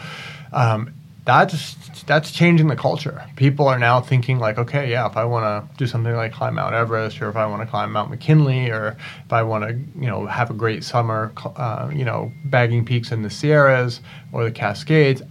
[0.53, 0.93] um,
[1.25, 1.75] that's
[2.05, 3.23] that's changing the culture.
[3.37, 6.55] People are now thinking like, okay, yeah, if I want to do something like climb
[6.55, 9.75] Mount Everest, or if I want to climb Mount McKinley, or if I want to,
[10.01, 14.01] you know, have a great summer, uh, you know, bagging peaks in the Sierras
[14.33, 15.23] or the Cascades,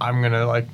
[0.00, 0.66] I'm gonna like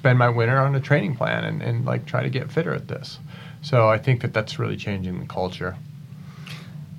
[0.00, 2.88] spend my winter on a training plan and, and like try to get fitter at
[2.88, 3.18] this.
[3.60, 5.76] So I think that that's really changing the culture.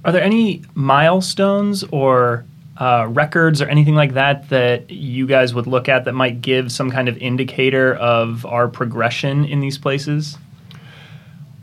[0.06, 2.46] Are there any milestones or
[2.78, 6.72] uh, records or anything like that that you guys would look at that might give
[6.72, 10.38] some kind of indicator of our progression in these places?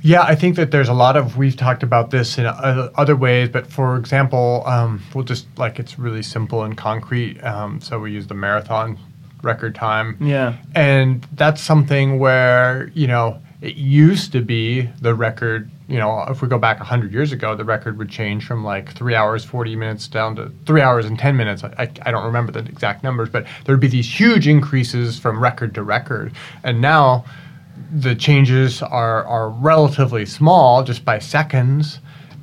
[0.02, 3.14] Yeah, I think that there's a lot of we've talked about this in other other
[3.14, 7.42] ways, but for example, um, we'll just like it's really simple and concrete.
[7.44, 8.98] Um, so we use the marathon
[9.42, 10.16] record time.
[10.20, 10.56] Yeah.
[10.74, 16.42] And that's something where, you know, it used to be the record, you know, if
[16.42, 19.74] we go back 100 years ago, the record would change from like three hours, 40
[19.74, 21.64] minutes down to three hours and 10 minutes.
[21.64, 25.18] I, I, I don't remember the exact numbers, but there would be these huge increases
[25.18, 26.32] from record to record.
[26.62, 27.24] And now
[27.92, 31.98] the changes are, are relatively small, just by seconds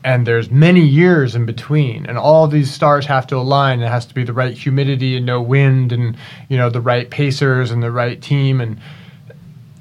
[0.06, 3.82] and there's many years in between and all these stars have to align.
[3.82, 6.16] It has to be the right humidity and no wind and
[6.48, 8.80] you know the right pacers and the right team and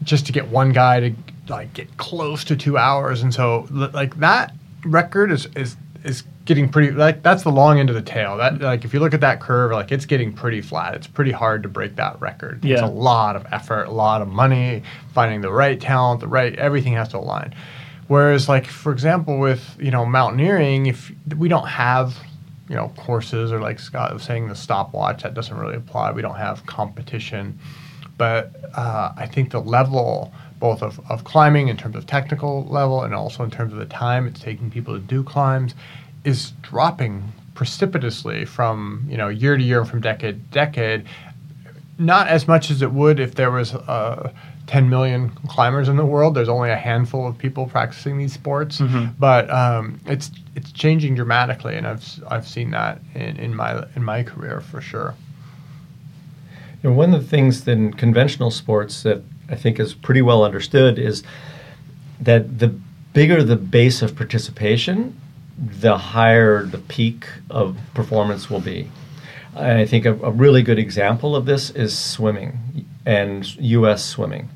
[0.03, 1.14] just to get one guy to
[1.49, 4.55] like get close to two hours and so like that
[4.87, 8.39] record is is is getting pretty like that's the long end of the tail.
[8.39, 10.95] That like if you look at that curve like it's getting pretty flat.
[10.95, 12.64] It's pretty hard to break that record.
[12.64, 16.55] It's a lot of effort a lot of money finding the right talent the right
[16.57, 17.55] everything has to align
[18.09, 22.16] Whereas, like for example, with you know mountaineering, if we don't have
[22.68, 26.12] you know courses or like Scott was saying, the stopwatch that doesn't really apply.
[26.12, 27.59] We don't have competition,
[28.18, 33.02] but uh, I think the level both of, of climbing in terms of technical level
[33.02, 35.74] and also in terms of the time it's taking people to do climbs
[36.24, 41.05] is dropping precipitously from you know year to year from decade to decade
[41.98, 44.32] not as much as it would if there was uh,
[44.67, 46.35] 10 million climbers in the world.
[46.35, 48.81] There's only a handful of people practicing these sports,
[49.19, 53.85] but um, it's it's changing dramatically, and I've s- I've seen that in, in my
[53.97, 55.15] in my career for sure.
[56.83, 60.45] You know, one of the things in conventional sports that I think is pretty well
[60.45, 61.23] understood is
[62.21, 62.69] that the
[63.12, 65.19] bigger the base of participation,
[65.59, 68.91] the higher the peak of performance will be.
[69.57, 72.59] And I think a, a really good example of this is swimming
[73.07, 74.05] and U.S.
[74.05, 74.48] swimming.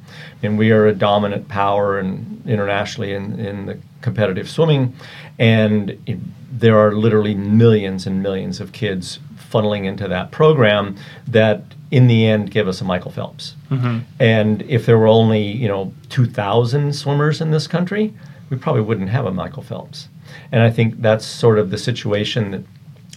[0.43, 4.95] And we are a dominant power in, internationally in, in the competitive swimming,
[5.39, 6.19] and it,
[6.51, 9.19] there are literally millions and millions of kids
[9.51, 10.97] funneling into that program
[11.27, 13.55] that in the end give us a Michael Phelps.
[13.71, 14.01] Mm-hmm.
[14.21, 18.13] And if there were only, you know, 2,000 swimmers in this country,
[18.51, 20.09] we probably wouldn't have a Michael Phelps.
[20.53, 22.65] And I think that's sort of the situation that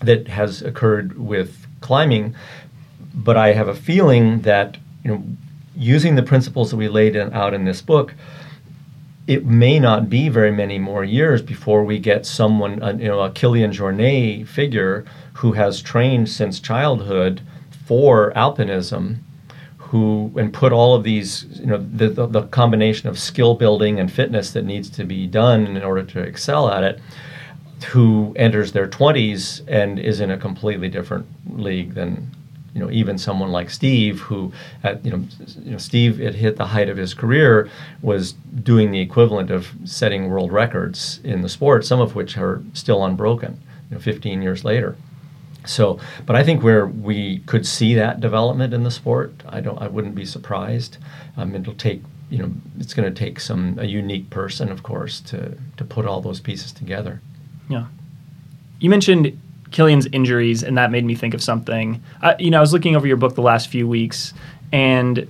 [0.02, 2.36] that has occurred with climbing.
[3.14, 5.24] But I have a feeling that, you know,
[5.76, 8.14] using the principles that we laid in, out in this book,
[9.28, 13.30] it may not be very many more years before we get someone, you know, a
[13.30, 17.42] Kilian Jornet figure who has trained since childhood
[17.86, 19.18] for alpinism,
[19.78, 24.00] who and put all of these, you know, the, the, the combination of skill building
[24.00, 27.00] and fitness that needs to be done in order to excel at it,
[27.88, 31.26] who enters their 20s and is in a completely different
[31.58, 32.32] league than
[32.74, 34.52] you know even someone like Steve, who
[34.84, 35.24] at you know,
[35.64, 37.70] you know Steve had hit the height of his career,
[38.02, 42.64] was doing the equivalent of setting world records in the sport, some of which are
[42.74, 43.60] still unbroken,
[43.90, 44.96] you know, 15 years later.
[45.66, 49.80] So, but I think where we could see that development in the sport, I don't,
[49.80, 50.98] I wouldn't be surprised.
[51.38, 52.02] Um, it'll take,
[52.32, 56.06] you know, it's going to take some a unique person, of course, to to put
[56.06, 57.22] all those pieces together.
[57.70, 57.86] Yeah.
[58.80, 59.40] You mentioned
[59.72, 62.02] Kilian's injuries, and that made me think of something.
[62.22, 64.34] I, you know, I was looking over your book the last few weeks,
[64.72, 65.28] and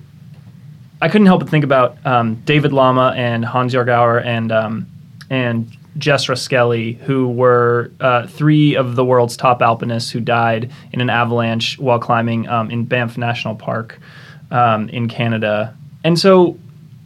[1.00, 4.86] I couldn't help but think about um, David Lama and Hansjörg Auer and um,
[5.30, 11.00] and Jess Roskelley, who were uh, three of the world's top alpinists who died in
[11.00, 13.98] an avalanche while climbing um, in Banff National Park
[14.50, 15.76] um, in Canada.
[16.04, 16.58] And so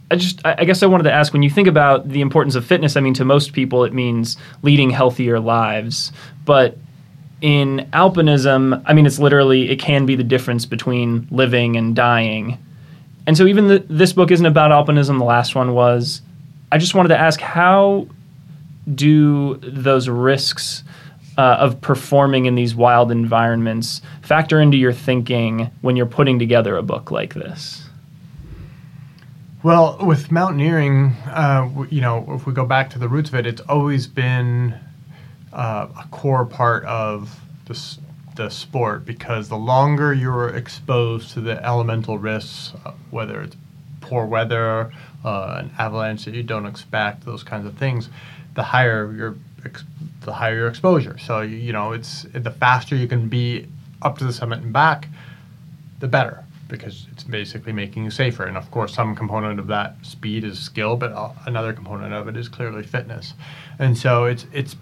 [0.09, 2.65] I just, I guess I wanted to ask when you think about the importance of
[2.65, 6.13] fitness, I mean, to most people, it means leading healthier lives.
[6.45, 6.77] But
[7.41, 12.57] in alpinism, I mean, it's literally, it can be the difference between living and dying.
[13.25, 16.21] And so, even the, this book isn't about alpinism, the last one was.
[16.71, 18.07] I just wanted to ask how
[18.93, 20.83] do those risks
[21.37, 26.75] uh, of performing in these wild environments factor into your thinking when you're putting together
[26.77, 27.83] a book like this?
[29.63, 33.45] Well, with mountaineering, uh, you know, if we go back to the roots of it,
[33.45, 34.79] it's always been
[35.57, 37.97] uh, a core part of the,
[38.35, 43.57] the sport because the longer you're exposed to the elemental risks, uh, whether it's
[43.99, 44.93] poor weather,
[45.25, 48.09] uh, an avalanche that you don't expect, those kinds of things,
[48.53, 49.35] the higher your
[50.21, 51.17] the higher your exposure.
[51.17, 53.67] So you know, it's the faster you can be
[54.01, 55.09] up to the summit and back,
[55.99, 58.43] the better because it's basically making you safer.
[58.43, 61.13] And of course, some component of that speed is skill, but
[61.45, 63.33] another component of it is clearly fitness.
[63.79, 64.75] And so it's it's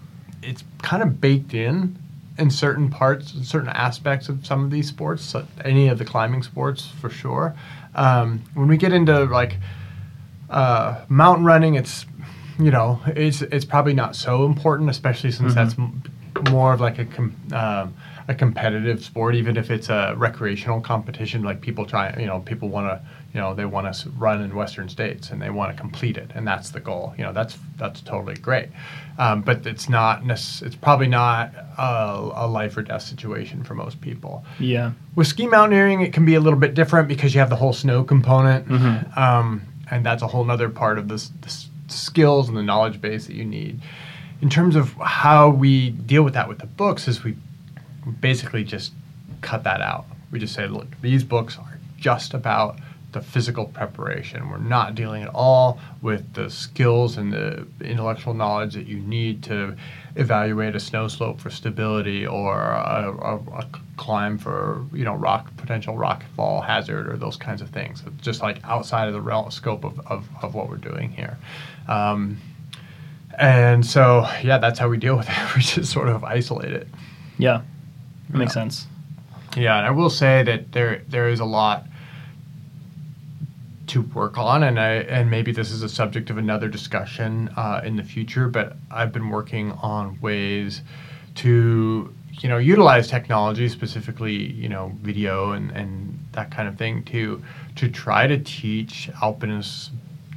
[0.46, 1.98] it's kind of baked in
[2.38, 6.42] in certain parts, certain aspects of some of these sports, so any of the climbing
[6.42, 7.54] sports for sure.
[7.94, 9.56] Um, when we get into like
[10.50, 12.06] uh, mountain running, it's
[12.58, 15.54] you know it's it's probably not so important, especially since mm-hmm.
[15.54, 16.02] that's m-
[16.50, 17.94] more of like a com- um,
[18.28, 21.42] a competitive sport, even if it's a recreational competition.
[21.42, 23.00] Like people try, you know, people want to,
[23.36, 26.30] you know, they want to run in Western states and they want to complete it,
[26.34, 27.12] and that's the goal.
[27.18, 28.70] You know, that's that's totally great,
[29.18, 30.22] um, but it's not.
[30.22, 34.42] Necess- it's probably not a, a, life or death situation for most people.
[34.58, 34.92] Yeah.
[35.16, 37.74] With ski mountaineering, it can be a little bit different because you have the whole
[37.74, 39.18] snow component, mm-hmm.
[39.20, 39.60] um,
[39.90, 43.36] and that's a whole other part of this, this skills and the knowledge base that
[43.36, 43.82] you need.
[44.40, 47.36] In terms of how we deal with that with the books, is we
[48.18, 48.94] basically just
[49.42, 50.06] cut that out.
[50.30, 52.78] We just say, look, these books are just about
[53.16, 54.50] the physical preparation.
[54.50, 59.42] We're not dealing at all with the skills and the intellectual knowledge that you need
[59.44, 59.74] to
[60.16, 65.50] evaluate a snow slope for stability or a, a, a climb for you know rock
[65.56, 68.02] potential rock fall hazard or those kinds of things.
[68.06, 71.38] It's just like outside of the realm scope of, of, of what we're doing here.
[71.88, 72.36] Um,
[73.38, 75.36] and so yeah, that's how we deal with it.
[75.56, 76.86] We just sort of isolate it.
[77.38, 77.62] Yeah.
[78.28, 78.86] That makes sense.
[79.56, 81.86] Yeah, and I will say that there there is a lot
[83.88, 87.80] to work on, and I and maybe this is a subject of another discussion uh,
[87.84, 88.48] in the future.
[88.48, 90.82] But I've been working on ways
[91.36, 97.04] to you know utilize technology, specifically you know video and and that kind of thing,
[97.04, 97.42] to
[97.76, 99.90] to try to teach alpinists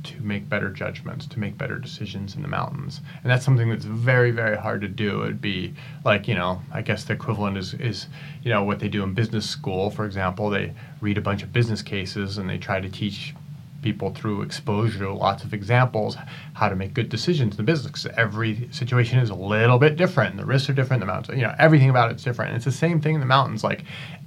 [0.04, 3.02] to make better judgments, to make better decisions in the mountains.
[3.24, 5.24] And that's something that's very, very hard to do.
[5.24, 5.74] It'd be
[6.06, 8.08] like, you know, I guess the equivalent is, is,
[8.43, 10.50] you know, what they do in business school, for example.
[10.50, 13.36] They read a bunch of business cases and they try to teach
[13.82, 16.17] people through exposure to lots of examples
[16.53, 18.05] how to make good decisions in the business.
[18.17, 20.38] Every situation is a little bit different.
[20.38, 20.99] The risks are different.
[20.99, 22.49] The mountains, you know, everything about it's different.
[22.49, 23.63] And it's the same thing in the mountains.
[23.63, 23.84] Like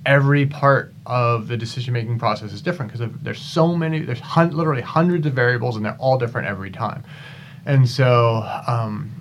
[0.07, 4.01] every part of the decision making process is different because there's so many.
[4.01, 7.05] There's hun- literally hundreds of variables, and they're all different every time.
[7.67, 8.43] And so.
[8.67, 9.13] Um,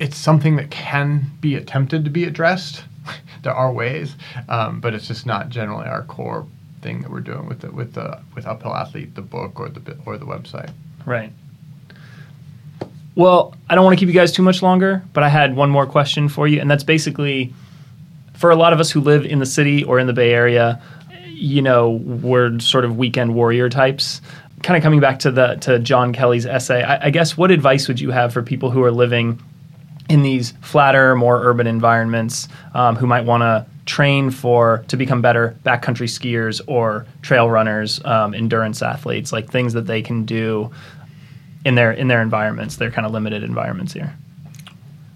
[0.00, 2.84] it's something that can be attempted to be addressed.
[3.42, 4.16] there are ways,
[4.48, 6.46] um, but it's just not generally our core
[6.82, 9.96] thing that we're doing with the with the with uphill athlete, the book or the
[10.06, 10.70] or the website.
[11.06, 11.32] Right.
[13.14, 15.68] Well, I don't want to keep you guys too much longer, but I had one
[15.68, 17.52] more question for you, and that's basically
[18.34, 20.80] for a lot of us who live in the city or in the Bay Area,
[21.26, 24.22] you know, we're sort of weekend warrior types.
[24.62, 27.88] Kind of coming back to the to John Kelly's essay, I, I guess what advice
[27.88, 29.42] would you have for people who are living
[30.08, 35.20] in these flatter, more urban environments um, who might want to train for to become
[35.20, 40.70] better backcountry skiers or trail runners, um, endurance athletes, like things that they can do
[41.64, 44.16] in their in their environments, their kind of limited environments here.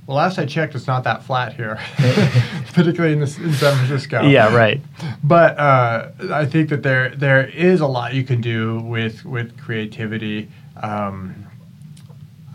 [0.08, 1.78] Well, last I checked, it's not that flat here,
[2.74, 4.22] particularly in, this, in San Francisco.
[4.22, 4.82] Yeah, right.
[5.22, 9.56] but uh, I think that there there is a lot you can do with with
[9.56, 10.50] creativity.
[10.82, 11.46] Um,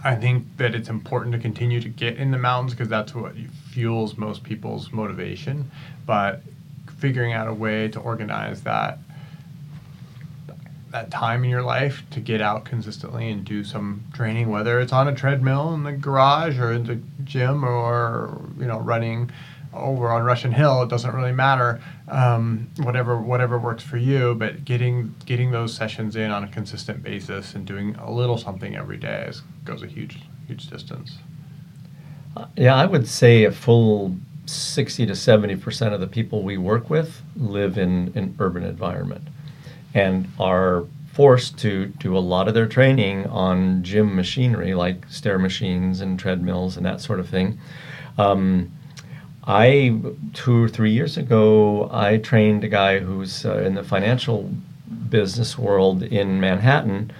[0.03, 3.35] I think that it's important to continue to get in the mountains because that's what
[3.79, 5.71] fuels most people's motivation.
[6.05, 6.41] But
[6.97, 8.99] figuring out a way to organize that
[10.91, 14.91] that time in your life to get out consistently and do some training, whether it's
[14.91, 19.31] on a treadmill in the garage or in the gym or you know running
[19.71, 21.79] over on Russian Hill, it doesn't really matter.
[22.09, 27.01] Um, whatever whatever works for you, but getting getting those sessions in on a consistent
[27.01, 31.19] basis and doing a little something every day is, goes a huge huge distance.
[32.55, 34.15] Yeah, I would say a full
[34.45, 39.27] 60 to 70 percent of the people we work with live in an urban environment
[39.93, 45.37] and are forced to do a lot of their training on gym machinery like stair
[45.37, 47.59] machines and treadmills and that sort of thing.
[48.17, 48.71] Um,
[49.45, 49.99] I
[50.33, 54.49] two or three years ago, I trained a guy who's uh, in the financial
[55.09, 57.11] business world in Manhattan,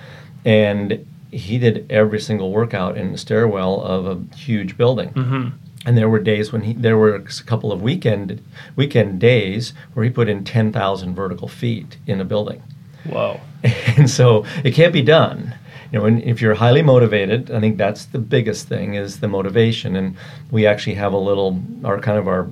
[0.46, 5.10] and he did every single workout in the stairwell of a huge building.
[5.10, 5.48] Mm-hmm.
[5.86, 8.44] And there were days when he there were a couple of weekend
[8.76, 12.62] weekend days where he put in ten thousand vertical feet in a building,
[13.06, 13.40] Whoa.
[13.64, 15.56] and so it can't be done.
[15.92, 19.28] You know, and if you're highly motivated, I think that's the biggest thing is the
[19.28, 19.96] motivation.
[19.96, 20.16] And
[20.52, 22.48] we actually have a little our kind of our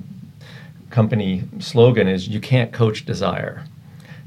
[0.90, 3.64] company slogan is you can't coach desire.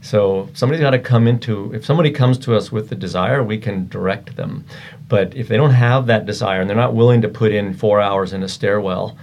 [0.02, 3.58] So somebody's got to come into if somebody comes to us with the desire, we
[3.58, 4.66] can direct them.
[5.08, 8.02] But if they don't have that desire and they're not willing to put in 4
[8.02, 9.18] hours in a stairwell,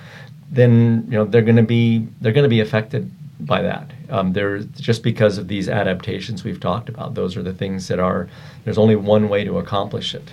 [0.50, 3.10] then you know they're going to be they're going to be affected
[3.40, 3.90] by that.
[4.08, 7.14] Um, they're just because of these adaptations we've talked about.
[7.14, 8.28] Those are the things that are.
[8.64, 10.32] There's only one way to accomplish it.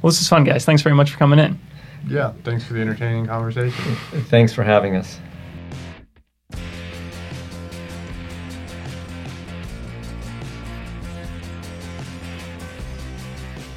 [0.00, 0.64] Well, this is fun, guys.
[0.64, 1.58] Thanks very much for coming in.
[2.08, 3.94] Yeah, thanks for the entertaining conversation.
[4.28, 5.20] Thanks for having us.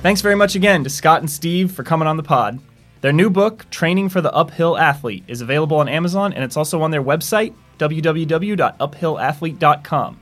[0.06, 2.60] Thanks very much again to Scott and Steve for coming on the pod.
[3.02, 6.84] Their new book, Training for the Uphill Athlete, is available on Amazon and it's also
[6.84, 10.20] on their website, www.uphillathlete.com.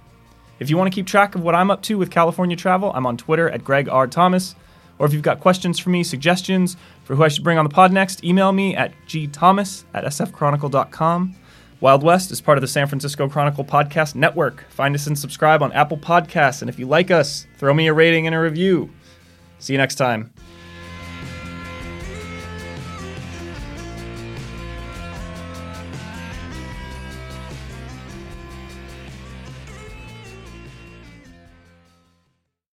[0.59, 3.05] If you want to keep track of what I'm up to with California travel, I'm
[3.05, 4.07] on Twitter at Greg R.
[4.07, 4.55] Thomas.
[4.99, 7.69] Or if you've got questions for me, suggestions for who I should bring on the
[7.69, 11.35] pod next, email me at gthomas at sfchronicle.com.
[11.81, 14.63] Wild West is part of the San Francisco Chronicle Podcast Network.
[14.69, 16.61] Find us and subscribe on Apple Podcasts.
[16.61, 18.89] And if you like us, throw me a rating and a review.
[19.63, 20.33] See you next time.